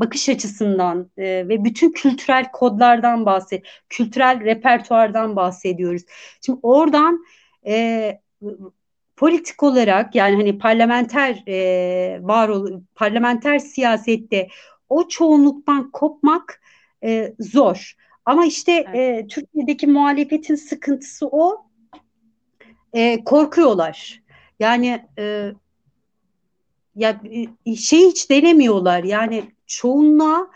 [0.00, 6.02] bakış açısından e, ve bütün kültürel kodlardan bahset, kültürel repertuardan bahsediyoruz.
[6.40, 7.24] Şimdi oradan
[7.66, 8.20] e,
[9.16, 14.48] politik olarak yani hani parlamenter e, var ol, parlamenter siyasette
[14.88, 16.62] o çoğunluktan kopmak
[17.04, 17.94] e, zor.
[18.24, 21.66] Ama işte e, Türkiye'deki muhalefetin sıkıntısı o.
[22.92, 24.22] E, korkuyorlar.
[24.60, 25.52] Yani e,
[26.96, 27.20] ya
[27.76, 29.04] şey hiç denemiyorlar.
[29.04, 30.50] Yani çoğunluğa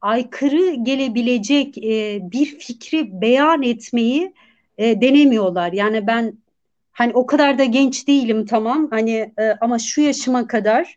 [0.00, 4.34] aykırı gelebilecek e, bir fikri beyan etmeyi
[4.78, 5.72] e, denemiyorlar.
[5.72, 6.38] Yani ben
[6.92, 10.96] hani o kadar da genç değilim tamam hani e, ama şu yaşıma kadar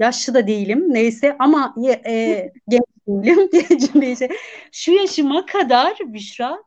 [0.00, 1.74] yaşlı da değilim neyse ama
[2.06, 4.28] e, genç değilim
[4.72, 6.62] şu yaşıma kadar Büşra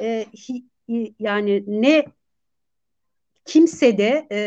[0.00, 0.64] e, hi,
[1.18, 2.04] yani ne
[3.48, 4.40] kimse de e,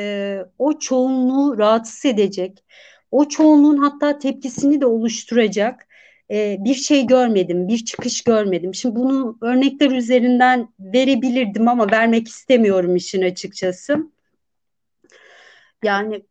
[0.59, 2.63] o çoğunluğu rahatsız edecek
[3.11, 5.87] o çoğunluğun hatta tepkisini de oluşturacak
[6.31, 8.75] e, bir şey görmedim, bir çıkış görmedim.
[8.75, 14.11] Şimdi bunu örnekler üzerinden verebilirdim ama vermek istemiyorum işin açıkçası.
[15.83, 16.21] Yani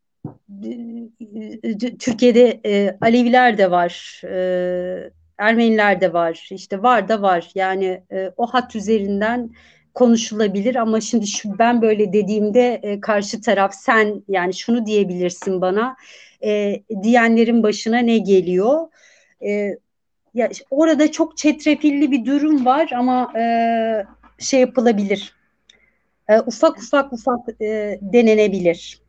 [1.99, 7.51] Türkiye'de e, Aleviler de var, e, Ermeniler de var, işte var da var.
[7.55, 9.51] Yani e, o hat üzerinden
[9.95, 15.97] konuşulabilir ama şimdi şu, ben böyle dediğimde e, karşı taraf sen yani şunu diyebilirsin bana
[16.45, 18.89] e, diyenlerin başına ne geliyor?
[19.43, 19.79] E,
[20.35, 23.45] ya orada çok çetrefilli bir durum var ama e,
[24.39, 25.35] şey yapılabilir.
[26.29, 29.01] E, ufak ufak ufak e, denenebilir.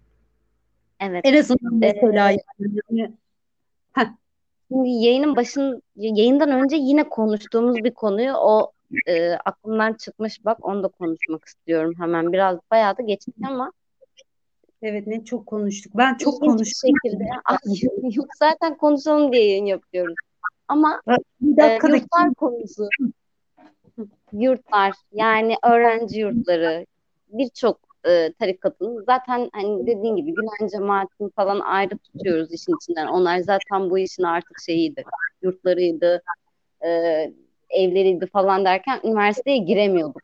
[1.00, 1.22] Evet.
[1.24, 2.38] En azından mesela ee,
[2.90, 3.12] yani,
[4.72, 8.72] Şimdi yayının başın yayından önce yine konuştuğumuz bir konuyu o
[9.08, 13.72] e, aklımdan çıkmış bak onu da konuşmak istiyorum hemen biraz bayağı da geçtik ama
[14.82, 15.92] Evet ne çok konuştuk.
[15.96, 16.92] Ben çok konuştum.
[17.04, 17.24] şekilde.
[18.16, 20.16] yok zaten konuşalım diye yayın yapıyoruz.
[20.68, 21.02] Ama
[21.42, 22.90] bir e, yurtlar konusu.
[24.34, 26.86] Yurtlar yani öğrenci yurtları
[27.30, 33.08] birçok e, tarikatın zaten hani dediğin gibi Gülen cemaatini falan ayrı tutuyoruz işin içinden.
[33.08, 35.04] Onlar zaten bu işin artık şeyiydi.
[35.42, 36.24] Yurtlarıydı,
[36.86, 36.90] e,
[37.72, 40.22] evleriydi falan derken üniversiteye giremiyorduk.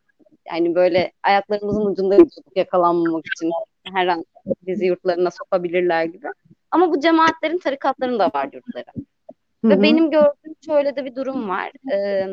[0.51, 3.51] Yani böyle ayaklarımızın ucunda gidiyorduk yakalanmamak için.
[3.93, 4.25] Her an
[4.67, 6.27] bizi yurtlarına sokabilirler gibi.
[6.71, 8.85] Ama bu cemaatlerin tarikatların da var yurtları.
[8.95, 9.71] Hı-hı.
[9.71, 11.71] Ve benim gördüğüm şöyle de bir durum var.
[11.91, 12.27] Ee,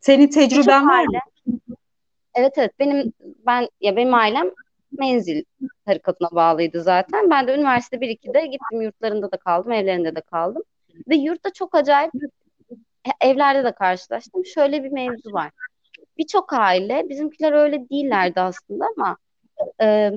[0.00, 1.18] Senin tecrüben var mı?
[2.34, 3.12] Evet evet benim
[3.46, 4.50] ben ya benim ailem
[4.98, 5.44] menzil
[5.86, 7.30] tarikatına bağlıydı zaten.
[7.30, 10.62] Ben de üniversite 1-2'de gittim yurtlarında da kaldım, evlerinde de kaldım.
[11.08, 12.12] Ve yurtta çok acayip
[13.20, 14.44] evlerde de karşılaştım.
[14.46, 15.50] Şöyle bir mevzu var.
[16.18, 19.16] Birçok aile, bizimkiler öyle değillerdi aslında ama
[19.82, 20.12] e,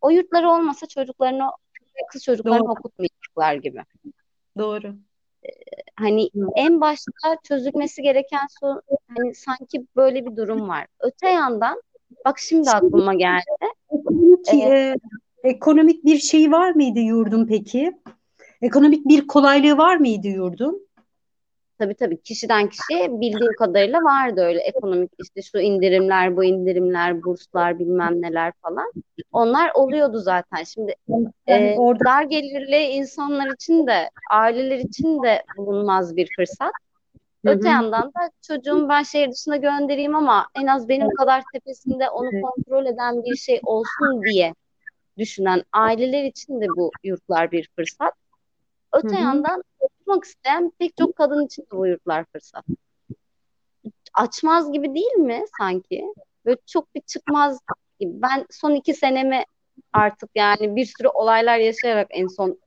[0.00, 1.50] o yurtları olmasa çocuklarını
[2.12, 2.70] kız çocuklarını Doğru.
[2.70, 3.82] okutmayacaklar gibi.
[4.58, 4.94] Doğru.
[5.44, 5.48] Ee,
[5.96, 8.82] hani en başta çözülmesi gereken sorun
[9.16, 10.86] hani sanki böyle bir durum var.
[11.00, 11.82] Öte yandan
[12.24, 13.44] bak şimdi aklıma geldi.
[13.90, 14.94] Ekonomik, ee,
[15.44, 17.92] ekonomik bir şey var mıydı yurdun peki?
[18.62, 20.88] Ekonomik bir kolaylığı var mıydı yurdun?
[21.80, 27.78] Tabii tabii kişiden kişiye bildiğim kadarıyla vardı öyle ekonomik işte şu indirimler, bu indirimler, burslar
[27.78, 28.92] bilmem neler falan.
[29.32, 30.64] Onlar oluyordu zaten.
[30.64, 30.94] Şimdi
[31.46, 32.04] yani e, orada...
[32.04, 36.72] dar gelirli insanlar için de aileler için de bulunmaz bir fırsat.
[37.44, 37.68] Öte Hı-hı.
[37.68, 42.86] yandan da çocuğum ben şehir dışına göndereyim ama en az benim kadar tepesinde onu kontrol
[42.86, 44.54] eden bir şey olsun diye
[45.18, 48.14] düşünen aileler için de bu yurtlar bir fırsat.
[48.92, 49.22] Öte Hı-hı.
[49.22, 52.64] yandan okumak isteyen pek çok kadın için de bu yurtlar fırsat.
[54.14, 56.04] Açmaz gibi değil mi sanki?
[56.46, 57.58] Böyle çok bir çıkmaz
[58.00, 58.12] gibi.
[58.14, 59.44] Ben son iki senemi
[59.92, 62.58] artık yani bir sürü olaylar yaşayarak en son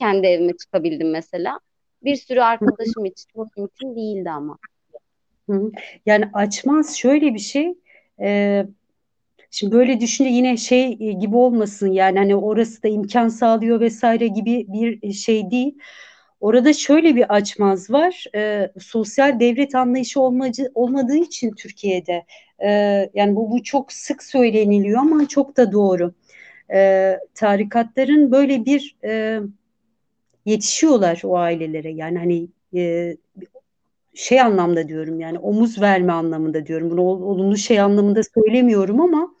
[0.00, 1.60] kendi evime çıkabildim mesela.
[2.04, 4.58] Bir sürü arkadaşım için bu mümkün değildi ama.
[6.06, 7.74] Yani açmaz şöyle bir şey.
[8.20, 8.66] E,
[9.52, 14.66] şimdi böyle düşünce yine şey gibi olmasın yani hani orası da imkan sağlıyor vesaire gibi
[14.68, 15.78] bir şey değil.
[16.40, 18.24] Orada şöyle bir açmaz var.
[18.34, 22.24] E, sosyal devlet anlayışı olmacı, olmadığı için Türkiye'de
[22.58, 22.70] e,
[23.14, 26.14] yani bu, bu çok sık söyleniliyor ama çok da doğru.
[26.74, 29.40] E, tarikatların böyle bir e,
[30.46, 33.16] yetişiyorlar o ailelere yani hani e,
[34.14, 39.34] şey anlamda diyorum yani omuz verme anlamında diyorum bunu olumlu şey anlamında söylemiyorum ama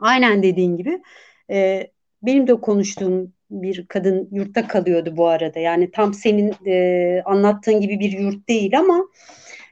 [0.00, 1.02] aynen dediğin gibi
[1.50, 1.86] e,
[2.22, 5.58] benim de konuştuğum bir kadın yurtta kalıyordu bu arada.
[5.58, 9.04] Yani tam senin e, anlattığın gibi bir yurt değil ama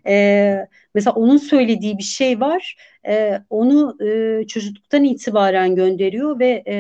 [0.07, 2.77] e, mesela onun söylediği bir şey var.
[3.07, 6.77] E, onu e, çocukluktan itibaren gönderiyor ve e,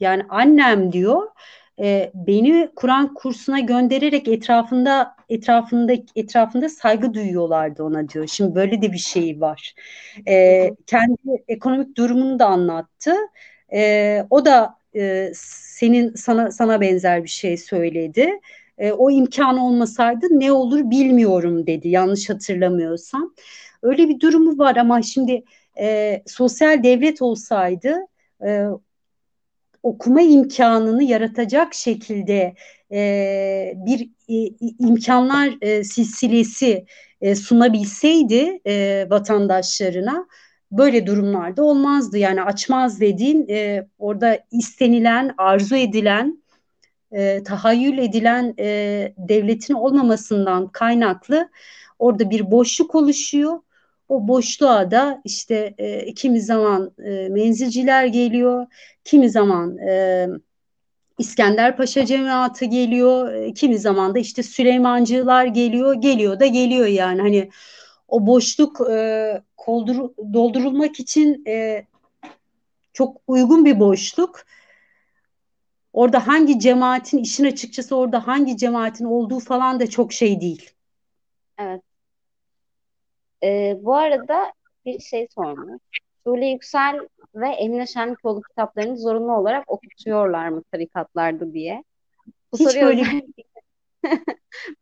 [0.00, 1.22] yani annem diyor
[1.80, 8.26] e, beni Kur'an kursuna göndererek etrafında etrafında etrafında saygı duyuyorlardı ona diyor.
[8.26, 9.74] Şimdi böyle de bir şey var.
[10.28, 11.16] E, kendi
[11.48, 13.14] ekonomik durumunu da anlattı.
[13.72, 18.40] E, o da e, senin sana sana benzer bir şey söyledi.
[18.78, 23.34] E, o imkan olmasaydı ne olur bilmiyorum dedi yanlış hatırlamıyorsam.
[23.82, 25.44] Öyle bir durumu var ama şimdi
[25.78, 27.96] e, sosyal devlet olsaydı
[28.46, 28.66] e,
[29.82, 32.54] okuma imkanını yaratacak şekilde
[32.92, 34.34] e, bir e,
[34.78, 36.86] imkanlar e, silsilesi
[37.20, 40.26] e, sunabilseydi e, vatandaşlarına
[40.72, 42.18] böyle durumlarda olmazdı.
[42.18, 46.42] Yani açmaz dediğin e, orada istenilen, arzu edilen,
[47.12, 51.48] e, tahayyül edilen e, devletin olmamasından kaynaklı
[51.98, 53.58] orada bir boşluk oluşuyor.
[54.08, 58.66] O boşluğa da işte e, kimi zaman e, menzilciler geliyor,
[59.04, 60.26] kimi zaman e,
[61.18, 67.20] İskender Paşa cemaati geliyor, e, kimi zaman da işte Süleymancılar geliyor, geliyor da geliyor yani
[67.20, 67.50] hani
[68.08, 71.86] o boşluk e, koldur, doldurulmak için e,
[72.92, 74.40] çok uygun bir boşluk.
[75.92, 80.70] Orada hangi cemaatin işin açıkçası orada hangi cemaatin olduğu falan da çok şey değil.
[81.58, 81.82] Evet.
[83.42, 84.52] Ee, bu arada
[84.84, 85.82] bir şey sormuş.
[86.24, 86.98] Şule Yüksel
[87.36, 91.84] ve Emine Şenlikoğlu kitaplarını zorunlu olarak okutuyorlar mı tarikatlarda diye.
[92.52, 93.04] Bu hiç soruyu böyle...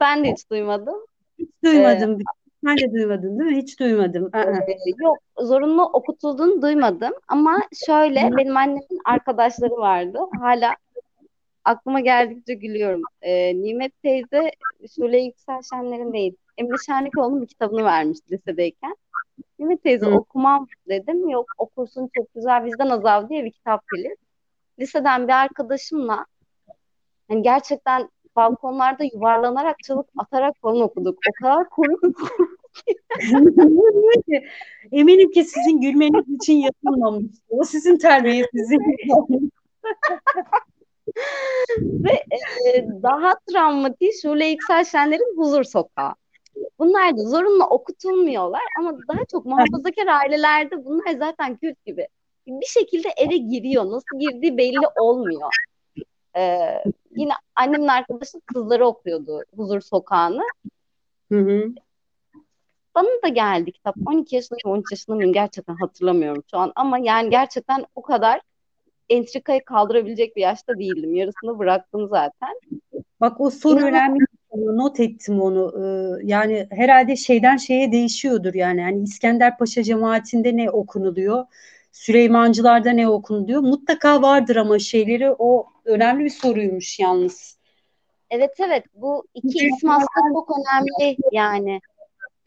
[0.01, 0.97] ben de hiç duymadım.
[1.39, 2.13] Hiç duymadım.
[2.13, 2.25] Ee,
[2.65, 3.57] sen de duymadın değil mi?
[3.57, 4.31] Hiç duymadım.
[4.35, 10.19] Ee, yok zorunlu okutulduğunu duymadım ama şöyle benim annemin arkadaşları vardı.
[10.41, 10.75] Hala
[11.65, 13.03] aklıma geldikçe gülüyorum.
[13.23, 14.51] Ee, Nimet teyze
[14.95, 16.37] Şule Yüksel Şenler'in değil.
[16.59, 18.97] Emre Şenlikoğlu'nun bir kitabını vermişti lisedeyken.
[19.59, 20.15] Nimet teyze Hı.
[20.15, 21.29] okumam dedim.
[21.29, 24.17] Yok okursun çok güzel vicdan azabı diye bir kitap bilir.
[24.79, 26.27] Liseden bir arkadaşımla
[27.31, 31.19] yani gerçekten balkonlarda yuvarlanarak çalıp atarak falan okuduk.
[31.29, 31.99] O kadar komik
[34.93, 37.27] Eminim ki sizin gülmeniz için yapılmamış.
[37.49, 39.51] O sizin terbiyesizliğiniz.
[41.79, 46.15] Ve e, daha travmatik Şule Yüksel Şenler'in Huzur Sokağı.
[46.79, 52.09] Bunlar da zorunlu okutulmuyorlar ama daha çok muhafazakar ailelerde bunlar zaten kült gibi.
[52.47, 53.85] Bir şekilde eve giriyor.
[53.85, 55.51] Nasıl girdiği belli olmuyor.
[56.37, 56.85] Ee,
[57.17, 60.43] yine annemin arkadaşı kızları okuyordu Huzur Sokağı'nı.
[61.33, 61.75] Hı hı.
[62.95, 63.97] Bana da geldi kitap.
[64.07, 66.73] 12 yaşındayım, 13 yaşında mıyım gerçekten hatırlamıyorum şu an.
[66.77, 68.41] Ama yani gerçekten o kadar
[69.09, 71.15] entrikayı kaldırabilecek bir yaşta değildim.
[71.15, 72.61] Yarısını bıraktım zaten.
[73.21, 73.89] Bak o soru İnanın...
[73.89, 74.25] önemli.
[74.55, 75.73] Not ettim onu.
[75.79, 78.81] Ee, yani herhalde şeyden şeye değişiyordur yani.
[78.81, 81.45] Yani İskender Paşa cemaatinde ne okunuluyor?
[81.93, 83.61] Süleymancılarda ne okunuluyor?
[83.61, 87.59] Mutlaka vardır ama şeyleri o önemli bir soruymuş yalnız.
[88.31, 91.81] Evet evet bu iki isim aslında çok önemli yani.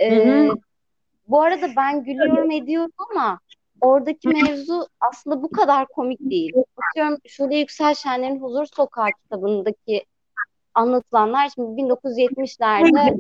[0.02, 0.50] Ee,
[1.28, 3.40] bu arada ben gülüyorum ediyorum ama
[3.82, 6.54] oradaki mevzu aslında bu kadar komik değil.
[6.92, 10.06] Atıyorum Şule Yüksel Şenler'in Huzur Sokağı kitabındaki
[10.78, 13.20] anlatılanlar şimdi 1970'lerde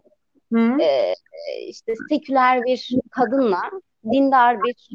[0.81, 1.13] e,
[1.67, 3.61] işte seküler bir kadınla
[4.11, 4.89] dindar bir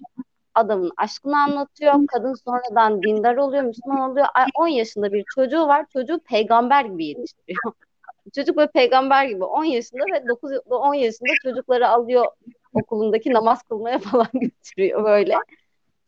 [0.54, 1.94] adamın aşkını anlatıyor.
[2.06, 4.26] Kadın sonradan dindar oluyor, Müslüman oluyor.
[4.54, 5.86] 10 yaşında bir çocuğu var.
[5.92, 7.72] Çocuğu peygamber gibi yetiştiriyor.
[8.34, 12.26] Çocuk böyle peygamber gibi 10 yaşında ve 9 10 yaşında çocukları alıyor
[12.74, 15.34] okulundaki namaz kılmaya falan götürüyor böyle.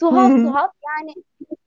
[0.01, 1.15] Tuhaf tuhaf yani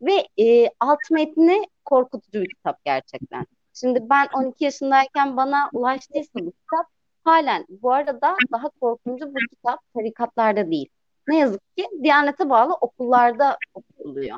[0.01, 3.45] ve e, alt metni korkutucu bir kitap gerçekten.
[3.79, 6.85] Şimdi ben 12 yaşındayken bana ulaştıysa bu kitap
[7.23, 10.89] halen bu arada daha korkuncu bu kitap tarikatlarda değil.
[11.27, 14.37] Ne yazık ki Diyanete bağlı okullarda okutuluyor.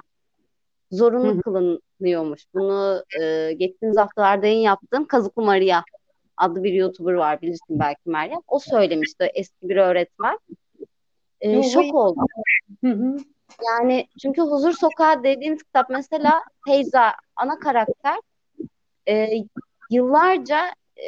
[0.91, 1.41] zorunlu Hı.
[1.41, 2.45] kılınıyormuş.
[2.53, 5.81] Bunu e, geçtiğimiz haftalarda yayın yaptığım Kazıklı Maria
[6.37, 8.41] adlı bir YouTuber var bilirsin belki Meryem.
[8.47, 10.39] O söylemişti eski bir öğretmen.
[11.41, 12.25] E, şok oldum.
[13.67, 18.15] Yani çünkü Huzur Sokağı dediğimiz kitap mesela Feyza ana karakter
[19.08, 19.30] e,
[19.89, 21.04] yıllarca e,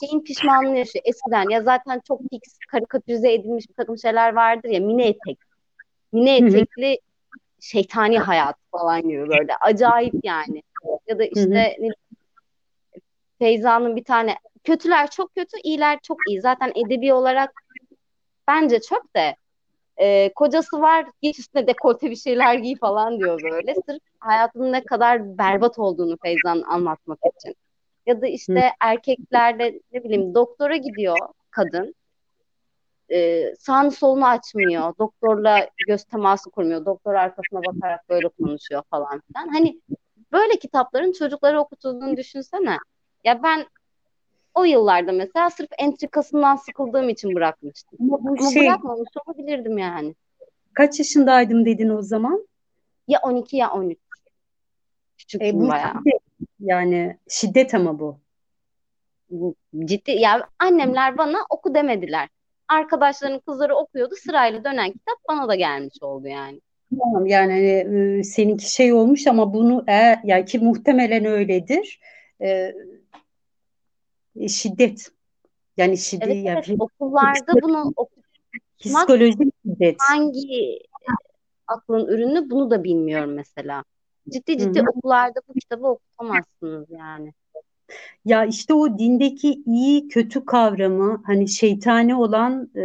[0.00, 1.50] şeyin pişmanlığı yaşıyor eskiden.
[1.50, 5.38] Ya zaten çok fix karikatürize edilmiş bir takım şeyler vardır ya mini etek.
[6.12, 7.40] Mini etekli Hı-hı.
[7.60, 9.56] şeytani hayat falan gibi böyle.
[9.60, 10.62] Acayip yani.
[11.08, 11.76] Ya da işte ne,
[13.38, 16.40] Feyza'nın bir tane kötüler çok kötü, iyiler çok iyi.
[16.40, 17.52] Zaten edebi olarak
[18.48, 19.36] bence çok de
[19.98, 23.74] e, kocası var git üstüne dekolte bir şeyler giy falan diyor böyle.
[23.74, 27.54] Sırf hayatının ne kadar berbat olduğunu Feyza'nın anlatmak için.
[28.06, 28.70] Ya da işte Hı.
[28.80, 31.18] erkeklerde ne bileyim doktora gidiyor
[31.50, 31.94] kadın.
[33.10, 34.94] E, sağını solunu açmıyor.
[34.98, 36.84] Doktorla göz teması kurmuyor.
[36.84, 39.48] Doktor arkasına bakarak böyle konuşuyor falan filan.
[39.48, 39.80] Hani
[40.32, 42.78] böyle kitapların çocuklara okutulduğunu düşünsene.
[43.24, 43.66] Ya ben
[44.58, 47.98] o yıllarda mesela sırf entrikasından sıkıldığım için bırakmıştım.
[48.00, 50.14] Ama, bu Ama şey, bırakmamış olabilirdim yani.
[50.74, 52.48] Kaç yaşındaydım dedin o zaman?
[53.08, 53.98] Ya 12 ya 13.
[55.18, 55.92] Küçüktüm e, bu bayağı.
[55.92, 56.20] Şiddet,
[56.60, 58.18] yani şiddet ama bu.
[59.30, 59.54] bu.
[59.84, 60.10] Ciddi.
[60.10, 62.28] Ya annemler bana oku demediler.
[62.68, 64.14] Arkadaşlarının kızları okuyordu.
[64.14, 66.60] Sırayla dönen kitap bana da gelmiş oldu yani.
[66.98, 72.00] Tamam yani e, seninki şey olmuş ama bunu eğer yani ki muhtemelen öyledir.
[72.42, 72.74] E,
[74.48, 75.10] şiddet.
[75.76, 76.28] Yani şiddet.
[76.28, 76.80] Evet, yani, evet.
[76.80, 77.94] okullarda bunu
[78.78, 79.96] psikolojik şiddet.
[79.98, 80.78] Hangi
[81.66, 83.84] aklın ürünü bunu da bilmiyorum mesela.
[84.32, 84.90] Ciddi ciddi Hı-hı.
[84.90, 87.32] okullarda bu kitabı okutamazsınız yani.
[88.24, 92.82] Ya işte o dindeki iyi kötü kavramı hani şeytani olan e,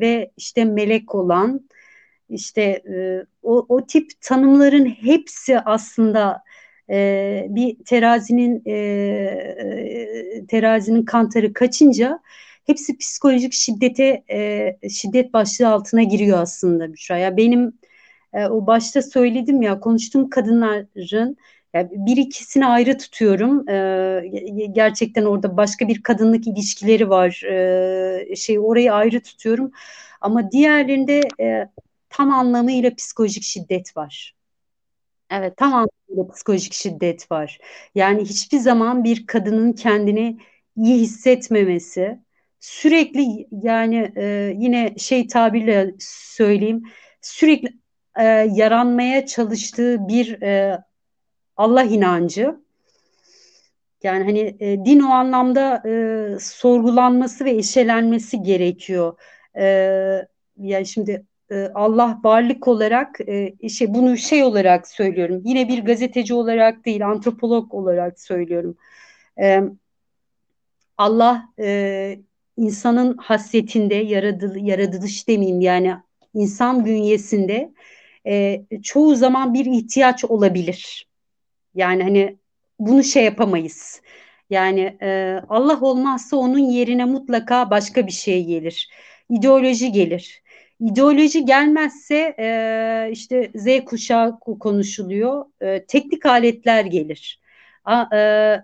[0.00, 1.68] ve işte melek olan
[2.28, 6.42] işte e, o, o tip tanımların hepsi aslında
[6.90, 12.20] e, bir terazinin e, e, terazinin kantarı kaçınca
[12.66, 17.18] hepsi psikolojik şiddete e, şiddet başlığı altına giriyor aslında Büşra.
[17.18, 17.72] Ya benim
[18.32, 21.36] e, o başta söyledim ya konuştuğum kadınların
[21.74, 23.68] yani bir ikisini ayrı tutuyorum.
[23.68, 27.42] E, gerçekten orada başka bir kadınlık ilişkileri var.
[28.30, 29.70] E, şey orayı ayrı tutuyorum.
[30.20, 31.68] Ama diğerlerinde e,
[32.10, 34.37] tam anlamıyla psikolojik şiddet var.
[35.30, 35.56] Evet.
[35.56, 37.58] Tam anlamıyla psikolojik şiddet var.
[37.94, 40.38] Yani hiçbir zaman bir kadının kendini
[40.76, 42.20] iyi hissetmemesi,
[42.60, 46.82] sürekli yani e, yine şey tabirle söyleyeyim,
[47.22, 47.68] sürekli
[48.18, 50.78] e, yaranmaya çalıştığı bir e,
[51.56, 52.56] Allah inancı.
[54.02, 59.18] Yani hani e, din o anlamda e, sorgulanması ve eşelenmesi gerekiyor.
[59.58, 59.64] E,
[60.58, 65.42] yani şimdi e, Allah varlık olarak e, şey bunu şey olarak söylüyorum.
[65.44, 68.76] Yine bir gazeteci olarak değil, antropolog olarak söylüyorum.
[69.40, 69.62] E,
[70.98, 71.48] Allah
[72.56, 75.94] insanın hasretinde yaratıl, yaratılış demeyeyim yani
[76.34, 77.72] insan bünyesinde
[78.82, 81.08] çoğu zaman bir ihtiyaç olabilir.
[81.74, 82.36] Yani hani
[82.78, 84.02] bunu şey yapamayız.
[84.50, 84.98] Yani
[85.48, 88.90] Allah olmazsa onun yerine mutlaka başka bir şey gelir.
[89.30, 90.42] İdeoloji gelir
[90.80, 95.44] İdeoloji gelmezse e, işte Z kuşağı konuşuluyor.
[95.60, 97.40] E, teknik aletler gelir.
[97.84, 98.18] A, e,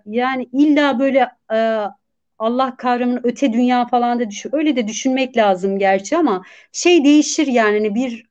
[0.05, 1.81] yani illa böyle e,
[2.39, 4.49] Allah kavramının öte dünya falan da düşün.
[4.53, 8.25] Öyle de düşünmek lazım gerçi ama şey değişir yani hani bir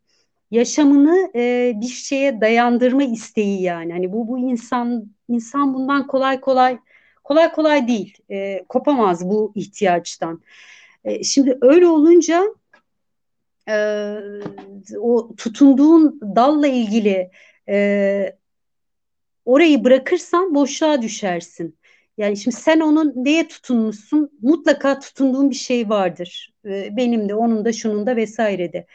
[0.50, 3.92] yaşamını e, bir şeye dayandırma isteği yani.
[3.92, 6.78] Hani bu bu insan insan bundan kolay kolay
[7.24, 8.18] kolay kolay değil.
[8.30, 10.42] E, kopamaz bu ihtiyaçtan.
[11.04, 12.44] E, şimdi öyle olunca
[13.68, 14.16] e,
[14.98, 17.30] o tutunduğun dalla ilgili
[17.68, 18.36] e,
[19.44, 21.78] orayı bırakırsan boşluğa düşersin.
[22.18, 24.30] Yani şimdi sen onun neye tutunmuşsun?
[24.42, 26.54] Mutlaka tutunduğun bir şey vardır.
[26.64, 28.86] E, benim de, onun da, şunun da vesairede.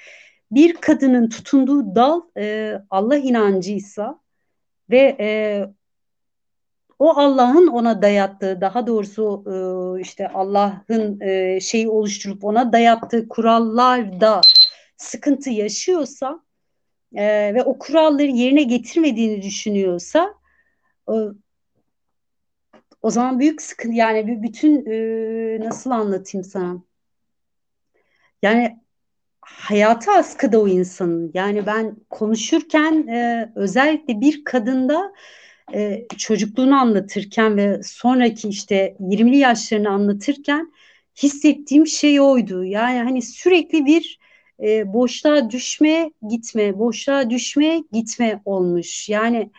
[0.52, 4.20] Bir kadının tutunduğu dal e, Allah inancıysa
[4.90, 5.30] ve e,
[7.00, 9.44] o Allah'ın ona dayattığı daha doğrusu
[10.02, 11.20] işte Allah'ın
[11.60, 14.42] şeyi oluşturup ona dayattığı kurallar da
[15.00, 16.44] sıkıntı yaşıyorsa
[17.16, 20.34] e, ve o kuralları yerine getirmediğini düşünüyorsa
[23.02, 24.86] o zaman büyük sıkıntı yani bütün
[25.66, 26.84] nasıl anlatayım sana
[28.42, 28.80] yani
[29.42, 33.08] hayatı askıda o insanın yani ben konuşurken
[33.56, 35.14] özellikle bir kadında
[35.74, 40.74] e, çocukluğunu anlatırken ve sonraki işte 20'li yaşlarını anlatırken
[41.24, 42.64] hissettiğim şey oydu.
[42.64, 44.19] Yani hani sürekli bir
[44.64, 49.10] e, boşluğa düşme gitme, boşluğa düşme gitme olmuş.
[49.10, 49.52] Yani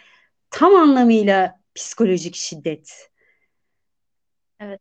[0.50, 3.10] tam anlamıyla psikolojik şiddet.
[4.60, 4.80] Evet.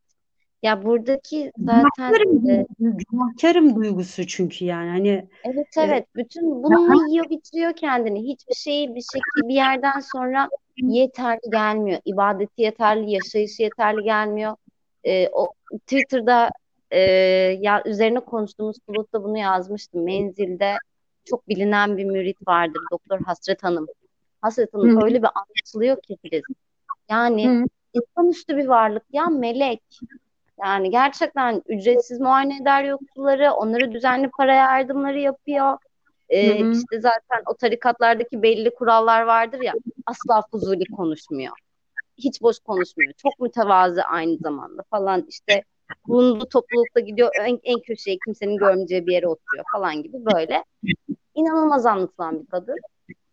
[0.63, 7.07] Ya buradaki zaten Günahkarım, e, günahkarım duygusu çünkü yani hani evet e, evet bütün bununla
[7.09, 8.24] yiyor bitiriyor kendini.
[8.24, 11.99] Hiçbir şeyi bir şekilde bir yerden sonra yeterli gelmiyor.
[12.05, 14.55] İbadeti yeterli, yaşayışı yeterli gelmiyor.
[15.03, 16.49] E, o Twitter'da
[16.91, 16.99] e,
[17.61, 20.03] ya üzerine konuştuğumuz Bulut'ta bunu yazmıştım.
[20.03, 20.77] Menzilde
[21.25, 22.81] çok bilinen bir mürit vardır.
[22.91, 23.87] Doktor Hasret Hanım.
[24.41, 26.43] Hasret Hanım hı, öyle bir anlatılıyor ki Filiz.
[27.09, 29.83] Yani hı, insanüstü bir varlık ya melek.
[30.63, 35.77] Yani gerçekten ücretsiz muayene eder yoksulları, onları düzenli para yardımları yapıyor.
[36.29, 39.73] Ee, hı, işte zaten o tarikatlardaki belli kurallar vardır ya,
[40.05, 41.53] asla fuzuli konuşmuyor.
[42.17, 43.13] Hiç boş konuşmuyor.
[43.13, 45.63] Çok mütevazı aynı zamanda falan işte
[46.07, 50.63] bulunduğu toplulukta gidiyor en, en köşeye kimsenin görmeyeceği bir yere oturuyor falan gibi böyle.
[51.35, 52.77] İnanılmaz anlatılan bir kadın.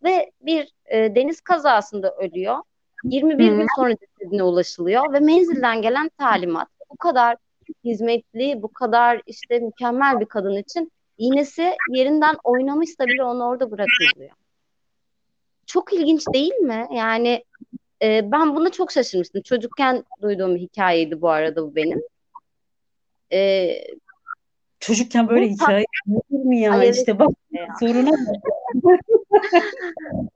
[0.03, 2.57] Ve bir e, deniz kazasında ölüyor.
[3.03, 3.55] 21 hı.
[3.55, 7.37] gün sonra cesedine ulaşılıyor ve menzilden gelen talimat bu kadar
[7.83, 14.31] hizmetli, bu kadar işte mükemmel bir kadın için iğnesi yerinden oynamışsa bile onu orada bırakılıyor.
[15.65, 16.87] Çok ilginç değil mi?
[16.91, 17.43] Yani
[18.01, 19.41] e, ben buna çok şaşırmıştım.
[19.41, 22.01] Çocukken duyduğum bir hikayeydi bu arada bu benim.
[23.31, 23.71] E,
[24.79, 27.67] Çocukken böyle hikaye olur mu ya Ay işte bak ya.
[27.79, 28.11] soruna.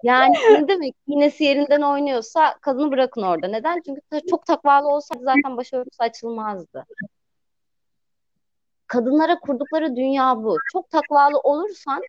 [0.04, 3.48] Yani ne demek iğnesi yerinden oynuyorsa kadını bırakın orada.
[3.48, 3.82] Neden?
[3.86, 6.86] Çünkü çok takvalı olsaydı zaten başörtüsü açılmazdı.
[8.88, 10.58] Kadınlara kurdukları dünya bu.
[10.74, 12.02] Çok takvalı olursan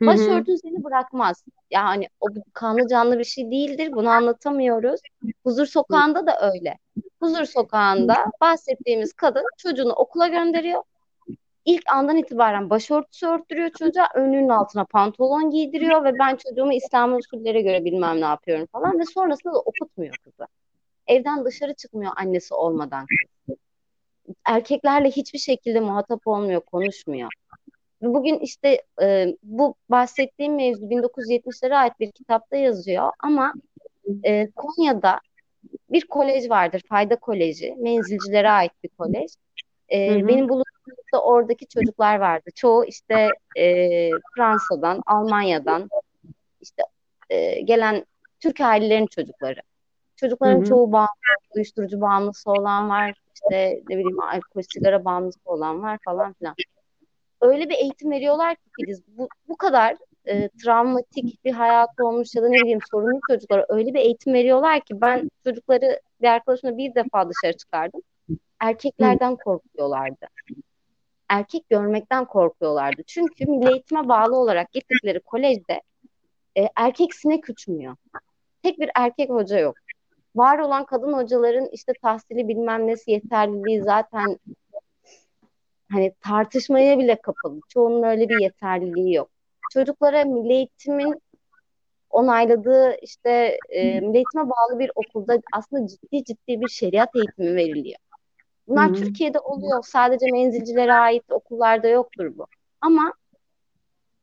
[0.00, 1.44] başörtün seni bırakmaz.
[1.70, 3.92] Yani o kanlı canlı bir şey değildir.
[3.92, 5.00] Bunu anlatamıyoruz.
[5.44, 6.78] Huzur Sokağı'nda da öyle.
[7.20, 10.82] Huzur Sokağı'nda bahsettiğimiz kadın çocuğunu okula gönderiyor.
[11.64, 17.62] İlk andan itibaren başörtüsü örttürüyor çocuğa, önlüğünün altına pantolon giydiriyor ve ben çocuğumu İslam usullere
[17.62, 20.46] göre bilmem ne yapıyorum falan ve sonrasında da okutmuyor kızı.
[21.06, 23.06] Evden dışarı çıkmıyor annesi olmadan.
[24.44, 27.30] Erkeklerle hiçbir şekilde muhatap olmuyor, konuşmuyor.
[28.02, 33.54] Bugün işte e, bu bahsettiğim mevzu 1970'lere ait bir kitapta yazıyor ama
[34.24, 35.20] e, Konya'da
[35.90, 39.30] bir kolej vardır, Fayda Koleji, menzilcilere ait bir kolej.
[39.90, 42.50] hı E, hı, benim bulunduğumda oradaki çocuklar vardı.
[42.54, 45.88] Çoğu işte e, Fransa'dan, Almanya'dan
[46.60, 46.82] işte
[47.30, 48.06] e, gelen
[48.40, 49.60] Türk ailelerin çocukları.
[49.60, 49.62] hı
[50.16, 51.08] Çocukların hı, çoğu bağımlı,
[51.54, 56.54] uyuşturucu bağımlısı olan var, işte ne bileyim alkol, sigara bağımlısı olan var falan filan.
[57.40, 59.96] Öyle bir eğitim veriyorlar ki Filiz, bu, bu kadar
[60.26, 64.80] e, travmatik bir hayat olmuş ya da ne bileyim sorunlu çocuklara öyle bir eğitim veriyorlar
[64.80, 68.00] ki ben çocukları bir arkadaşımla bir defa dışarı çıkardım.
[68.60, 70.26] Erkeklerden korkuyorlardı.
[71.28, 73.02] Erkek görmekten korkuyorlardı.
[73.06, 75.82] Çünkü milli eğitime bağlı olarak gittikleri kolejde
[76.58, 77.96] e, erkek sinek uçmuyor.
[78.62, 79.76] Tek bir erkek hoca yok.
[80.36, 84.38] Var olan kadın hocaların işte tahsili bilmem nesi yeterliliği zaten
[85.92, 87.60] hani tartışmaya bile kapalı.
[87.68, 89.30] Çoğunun öyle bir yeterliliği yok.
[89.72, 91.22] Çocuklara milli eğitimin
[92.10, 97.98] onayladığı işte e, milli eğitime bağlı bir okulda aslında ciddi ciddi bir şeriat eğitimi veriliyor.
[98.68, 98.94] Bunlar hı.
[98.94, 99.84] Türkiye'de oluyor.
[99.86, 102.46] Sadece menzilcilere ait okullarda yoktur bu.
[102.80, 103.12] Ama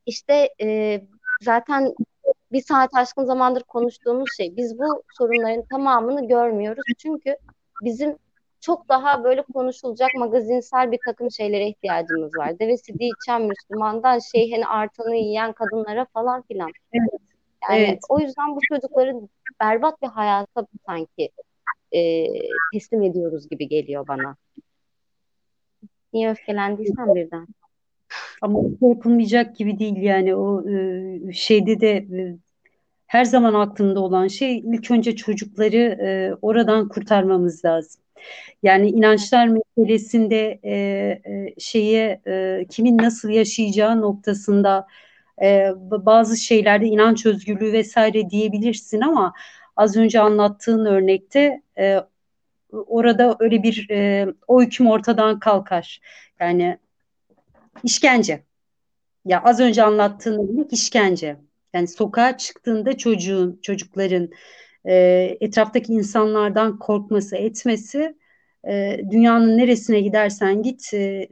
[0.06, 1.00] işte e,
[1.42, 1.94] zaten
[2.52, 4.56] bir saat aşkın zamandır konuştuğumuz şey.
[4.56, 6.82] Biz bu sorunların tamamını görmüyoruz.
[6.98, 7.36] Çünkü
[7.82, 8.16] bizim
[8.64, 12.58] çok daha böyle konuşulacak magazinsel bir takım şeylere ihtiyacımız var.
[12.58, 16.70] Devesi içen Müslümandan şeyhin artanı yiyen kadınlara falan filan.
[16.92, 17.20] Evet,
[17.70, 17.98] Yani evet.
[18.08, 19.28] o yüzden bu çocukların
[19.60, 21.30] berbat bir hayata sanki
[21.92, 22.26] e,
[22.72, 24.36] teslim ediyoruz gibi geliyor bana.
[26.12, 27.46] Niye öfkelendiysen birden?
[28.40, 32.36] Ama şey yapılmayacak gibi değil yani o e, şeyde de e,
[33.06, 38.03] her zaman aklımda olan şey ilk önce çocukları e, oradan kurtarmamız lazım.
[38.62, 40.74] Yani inançlar meselesinde e,
[41.26, 44.86] e, şeye e, kimin nasıl yaşayacağı noktasında
[45.42, 49.34] e, bazı şeylerde inanç özgürlüğü vesaire diyebilirsin ama
[49.76, 52.00] az önce anlattığın örnekte e,
[52.72, 56.00] orada öyle bir e, o hüküm ortadan kalkar.
[56.40, 56.78] Yani
[57.84, 58.42] işkence.
[59.24, 61.36] Ya az önce anlattığın örnek işkence.
[61.74, 64.30] Yani sokağa çıktığında çocuğun, çocukların
[64.86, 64.94] e,
[65.40, 68.16] etraftaki insanlardan korkması, etmesi
[68.68, 71.28] e, dünyanın neresine gidersen git e,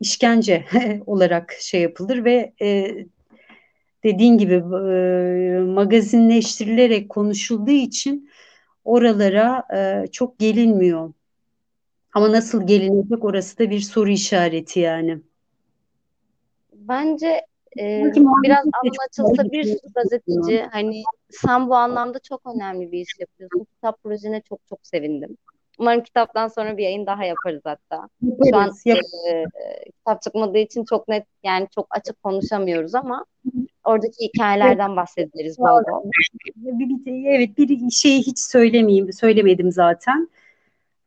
[0.00, 0.64] işkence
[1.06, 2.96] olarak şey yapılır ve e,
[4.04, 4.60] dediğin gibi e,
[5.60, 8.30] magazinleştirilerek konuşulduğu için
[8.84, 11.12] oralara e, çok gelinmiyor.
[12.14, 15.18] Ama nasıl gelinecek orası da bir soru işareti yani.
[16.72, 17.46] Bence
[17.78, 18.12] e,
[18.42, 23.66] biraz alın açılsa bir gazeteci hani sen bu anlamda çok önemli bir iş yapıyorsun.
[23.74, 25.36] Kitap projene çok çok sevindim.
[25.78, 28.08] Umarım kitaptan sonra bir yayın daha yaparız hatta.
[28.50, 29.44] Şu an e,
[29.98, 33.24] kitap çıkmadığı için çok net yani çok açık konuşamıyoruz ama
[33.84, 36.10] oradaki hikayelerden bahsederiz bol bol.
[37.24, 40.28] Evet bir şeyi hiç söylemeyeyim, söylemedim zaten.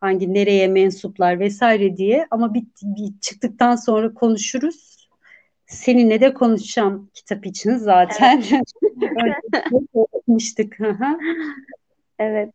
[0.02, 4.99] Hangi nereye mensuplar vesaire diye ama bir, bir çıktıktan sonra konuşuruz.
[5.70, 8.44] Seninle de konuşacağım kitap için zaten.
[8.52, 8.74] Evet.
[12.20, 12.50] evet.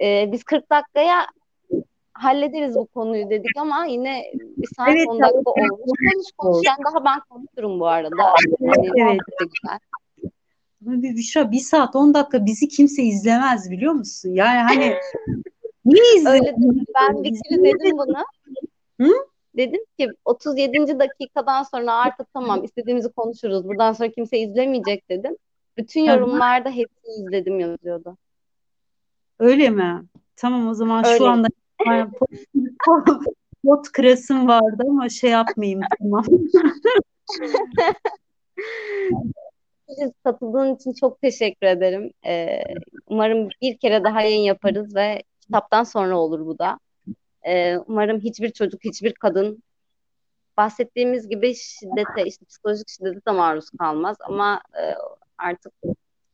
[0.00, 1.26] Ee, biz 40 dakikaya
[2.12, 5.70] hallederiz bu konuyu dedik ama yine bir saat evet, 10 dakika evet.
[5.70, 5.98] olmuş.
[6.12, 6.66] Konuş konuş.
[6.66, 8.34] Yani daha ben konuşurum bu arada.
[8.60, 9.20] Yani evet.
[9.38, 9.78] güzel.
[10.80, 14.30] Bir, Büşra bir saat 10 dakika bizi kimse izlemez biliyor musun?
[14.30, 14.94] Yani hani
[15.84, 16.86] niye izliyorsun?
[17.00, 18.24] Ben bir kere dedim bunu.
[19.00, 19.31] Hı?
[19.56, 20.98] Dedim ki 37.
[20.98, 23.64] dakikadan sonra artık tamam istediğimizi konuşuruz.
[23.68, 25.36] Buradan sonra kimse izlemeyecek dedim.
[25.76, 28.16] Bütün yorumlarda hepsini izledim yazıyordu.
[29.38, 30.02] Öyle mi?
[30.36, 31.18] Tamam o zaman Öyle.
[31.18, 31.48] şu anda
[33.64, 36.24] pot kırasım vardı ama şey yapmayayım tamam.
[40.24, 42.10] Katıldığın için çok teşekkür ederim.
[42.26, 42.62] Ee,
[43.06, 46.78] umarım bir kere daha yayın yaparız ve kitaptan sonra olur bu da.
[47.46, 49.62] Ee, umarım hiçbir çocuk, hiçbir kadın
[50.56, 54.16] bahsettiğimiz gibi şiddete, işte psikolojik şiddete de maruz kalmaz.
[54.20, 54.82] Ama e,
[55.38, 55.72] artık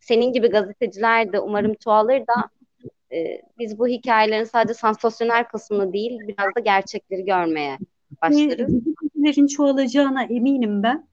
[0.01, 2.51] senin gibi gazeteciler de umarım çoğalır da
[3.13, 7.79] e, biz bu hikayelerin sadece sansasyonel kısmını değil biraz da gerçekleri görmeye
[8.23, 8.57] başlarız.
[8.57, 11.09] Gazetecilerin çoğalacağına eminim ben.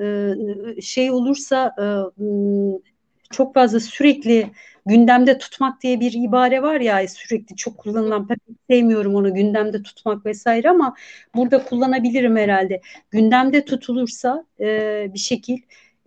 [0.00, 1.84] Ee, şey olursa e,
[3.30, 4.50] çok fazla sürekli
[4.86, 8.38] gündemde tutmak diye bir ibare var ya sürekli çok kullanılan pek
[8.70, 10.94] sevmiyorum onu gündemde tutmak vesaire ama
[11.34, 12.80] burada kullanabilirim herhalde.
[13.10, 14.66] Gündemde tutulursa e,
[15.14, 15.58] bir şekil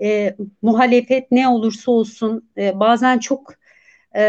[0.02, 3.54] e, muhalefet ne olursa olsun e, bazen çok
[4.16, 4.24] e,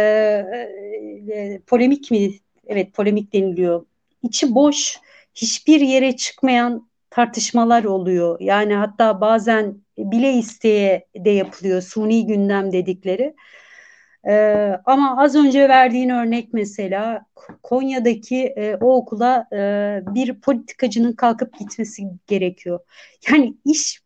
[1.33, 2.31] e, polemik mi?
[2.67, 3.87] Evet polemik deniliyor.
[4.23, 4.99] İçi boş,
[5.35, 8.41] hiçbir yere çıkmayan tartışmalar oluyor.
[8.41, 11.83] Yani hatta bazen bile isteye de yapılıyor.
[11.83, 13.35] Suni gündem dedikleri.
[14.27, 17.27] Ee, ama az önce verdiğin örnek mesela
[17.63, 22.81] Konya'daki e, o okula e, bir politikacının kalkıp gitmesi gerekiyor.
[23.31, 24.01] Yani iş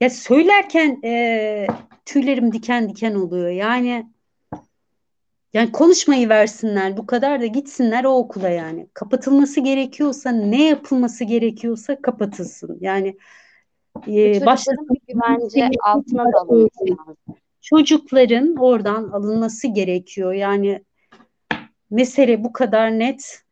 [0.00, 1.66] ya söylerken e,
[2.04, 3.48] tüylerim diken diken oluyor.
[3.48, 4.06] Yani
[5.54, 8.88] yani konuşmayı versinler bu kadar da gitsinler o okula yani.
[8.94, 12.78] Kapatılması gerekiyorsa ne yapılması gerekiyorsa kapatılsın.
[12.80, 13.16] Yani
[14.08, 17.41] e, başların güvence altına da alınması lazım.
[17.62, 20.32] Çocukların oradan alınması gerekiyor.
[20.32, 20.84] Yani
[21.90, 23.42] mesele bu kadar net.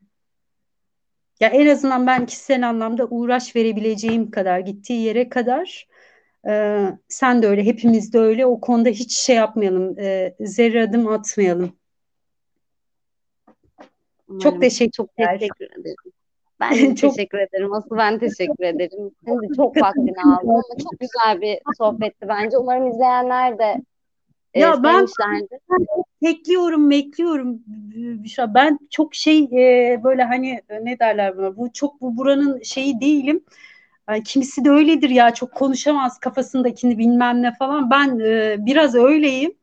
[1.40, 5.86] Ya en azından ben kişisel anlamda uğraş verebileceğim kadar gittiği yere kadar
[6.48, 11.08] e, sen de öyle hepimiz de öyle o konuda hiç şey yapmayalım e, zerre adım
[11.08, 11.72] atmayalım.
[14.28, 14.40] Umarım.
[14.40, 16.12] Çok teşekkür, çok teşekkür ederim.
[16.60, 17.14] Ben çok...
[17.14, 17.72] teşekkür ederim.
[17.72, 19.10] Asıl ben teşekkür ederim.
[19.24, 22.58] Senin çok vaktini aldım ama çok güzel bir sohbetti bence.
[22.58, 23.82] Umarım izleyenler de
[24.54, 25.06] e, ya ben
[26.22, 27.62] bekliyorum, bekliyorum.
[28.54, 31.56] Ben çok şey e, böyle hani ne derler buna?
[31.56, 33.44] Bu çok bu buranın şeyi değilim.
[34.08, 37.90] Yani kimisi de öyledir ya çok konuşamaz kafasındakini bilmem ne falan.
[37.90, 39.54] Ben e, biraz öyleyim.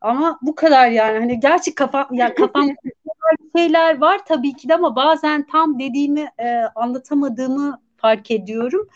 [0.00, 2.68] Ama bu kadar yani hani gerçi kafa ya kafam
[3.56, 8.88] şeyler var tabii ki de ama bazen tam dediğimi e, anlatamadığımı fark ediyorum.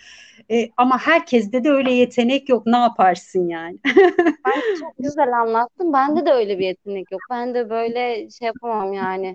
[0.50, 2.66] E, ama herkeste de öyle yetenek yok.
[2.66, 3.78] Ne yaparsın yani?
[4.46, 5.92] ben çok güzel anlattım.
[5.92, 7.20] Bende de öyle bir yetenek yok.
[7.30, 9.34] Ben de böyle şey yapamam yani.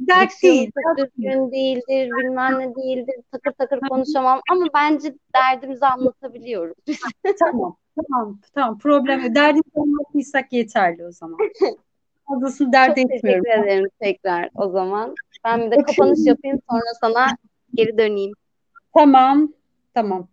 [0.00, 0.70] Dert değil.
[0.98, 3.14] Düzgün değildir, bilmem ne değildir.
[3.32, 4.40] Takır takır konuşamam.
[4.52, 6.76] Ama bence derdimizi anlatabiliyoruz.
[7.38, 7.76] tamam.
[7.96, 8.78] Tamam, tamam.
[8.78, 11.38] Problem Derdimizi anlattıysak yeterli o zaman.
[12.28, 13.44] Fazlasını dert Çok etmiyorum.
[13.44, 15.14] teşekkür ederim tekrar o zaman.
[15.44, 17.26] Ben bir de kapanış yapayım sonra sana
[17.74, 18.32] geri döneyim.
[18.96, 19.52] Tamam.
[19.94, 20.28] Tamam.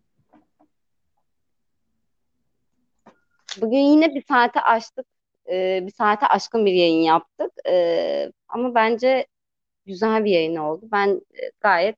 [3.62, 5.06] Bugün yine bir saate açtık.
[5.50, 7.52] Ee, bir saate aşkın bir yayın yaptık.
[7.68, 9.28] Ee, ama bence
[9.86, 10.86] güzel bir yayın oldu.
[10.92, 11.98] Ben e, gayet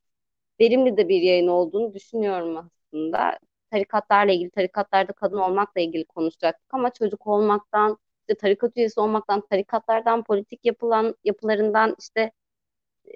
[0.62, 3.40] verimli de bir yayın olduğunu düşünüyorum aslında.
[3.72, 10.24] Tarikatlarla ilgili, tarikatlarda kadın olmakla ilgili konuşacaktık ama çocuk olmaktan, işte tarikat üyesi olmaktan, tarikatlardan,
[10.24, 12.32] politik yapılan yapılarından işte
[13.06, 13.14] e,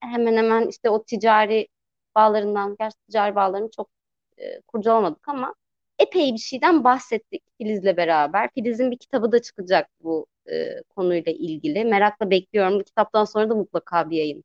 [0.00, 1.68] hemen hemen işte o ticari
[2.14, 3.90] bağlarından, gerçi ticari bağlarını çok
[4.38, 5.54] e, kurcalamadık ama
[5.98, 8.50] epey bir şeyden bahsettik Filiz'le beraber.
[8.54, 11.84] Filiz'in bir kitabı da çıkacak bu e, konuyla ilgili.
[11.84, 12.80] Merakla bekliyorum.
[12.80, 14.44] Bu kitaptan sonra da mutlaka bir yayın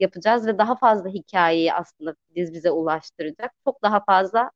[0.00, 3.52] yapacağız ve daha fazla hikayeyi aslında Filiz bize ulaştıracak.
[3.64, 4.50] Çok daha fazla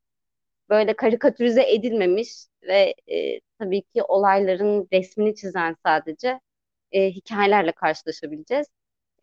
[0.69, 2.31] böyle karikatürize edilmemiş
[2.63, 6.41] ve e, tabii ki olayların resmini çizen sadece
[6.93, 8.67] e, hikayelerle karşılaşabileceğiz.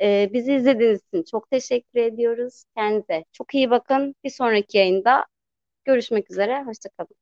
[0.02, 2.64] E, bizi izlediğiniz için çok teşekkür ediyoruz.
[2.78, 4.16] Kendinize çok iyi bakın.
[4.24, 5.26] Bir sonraki yayında
[5.86, 6.64] görüşmek üzere.
[6.64, 7.16] Hoşçakalın.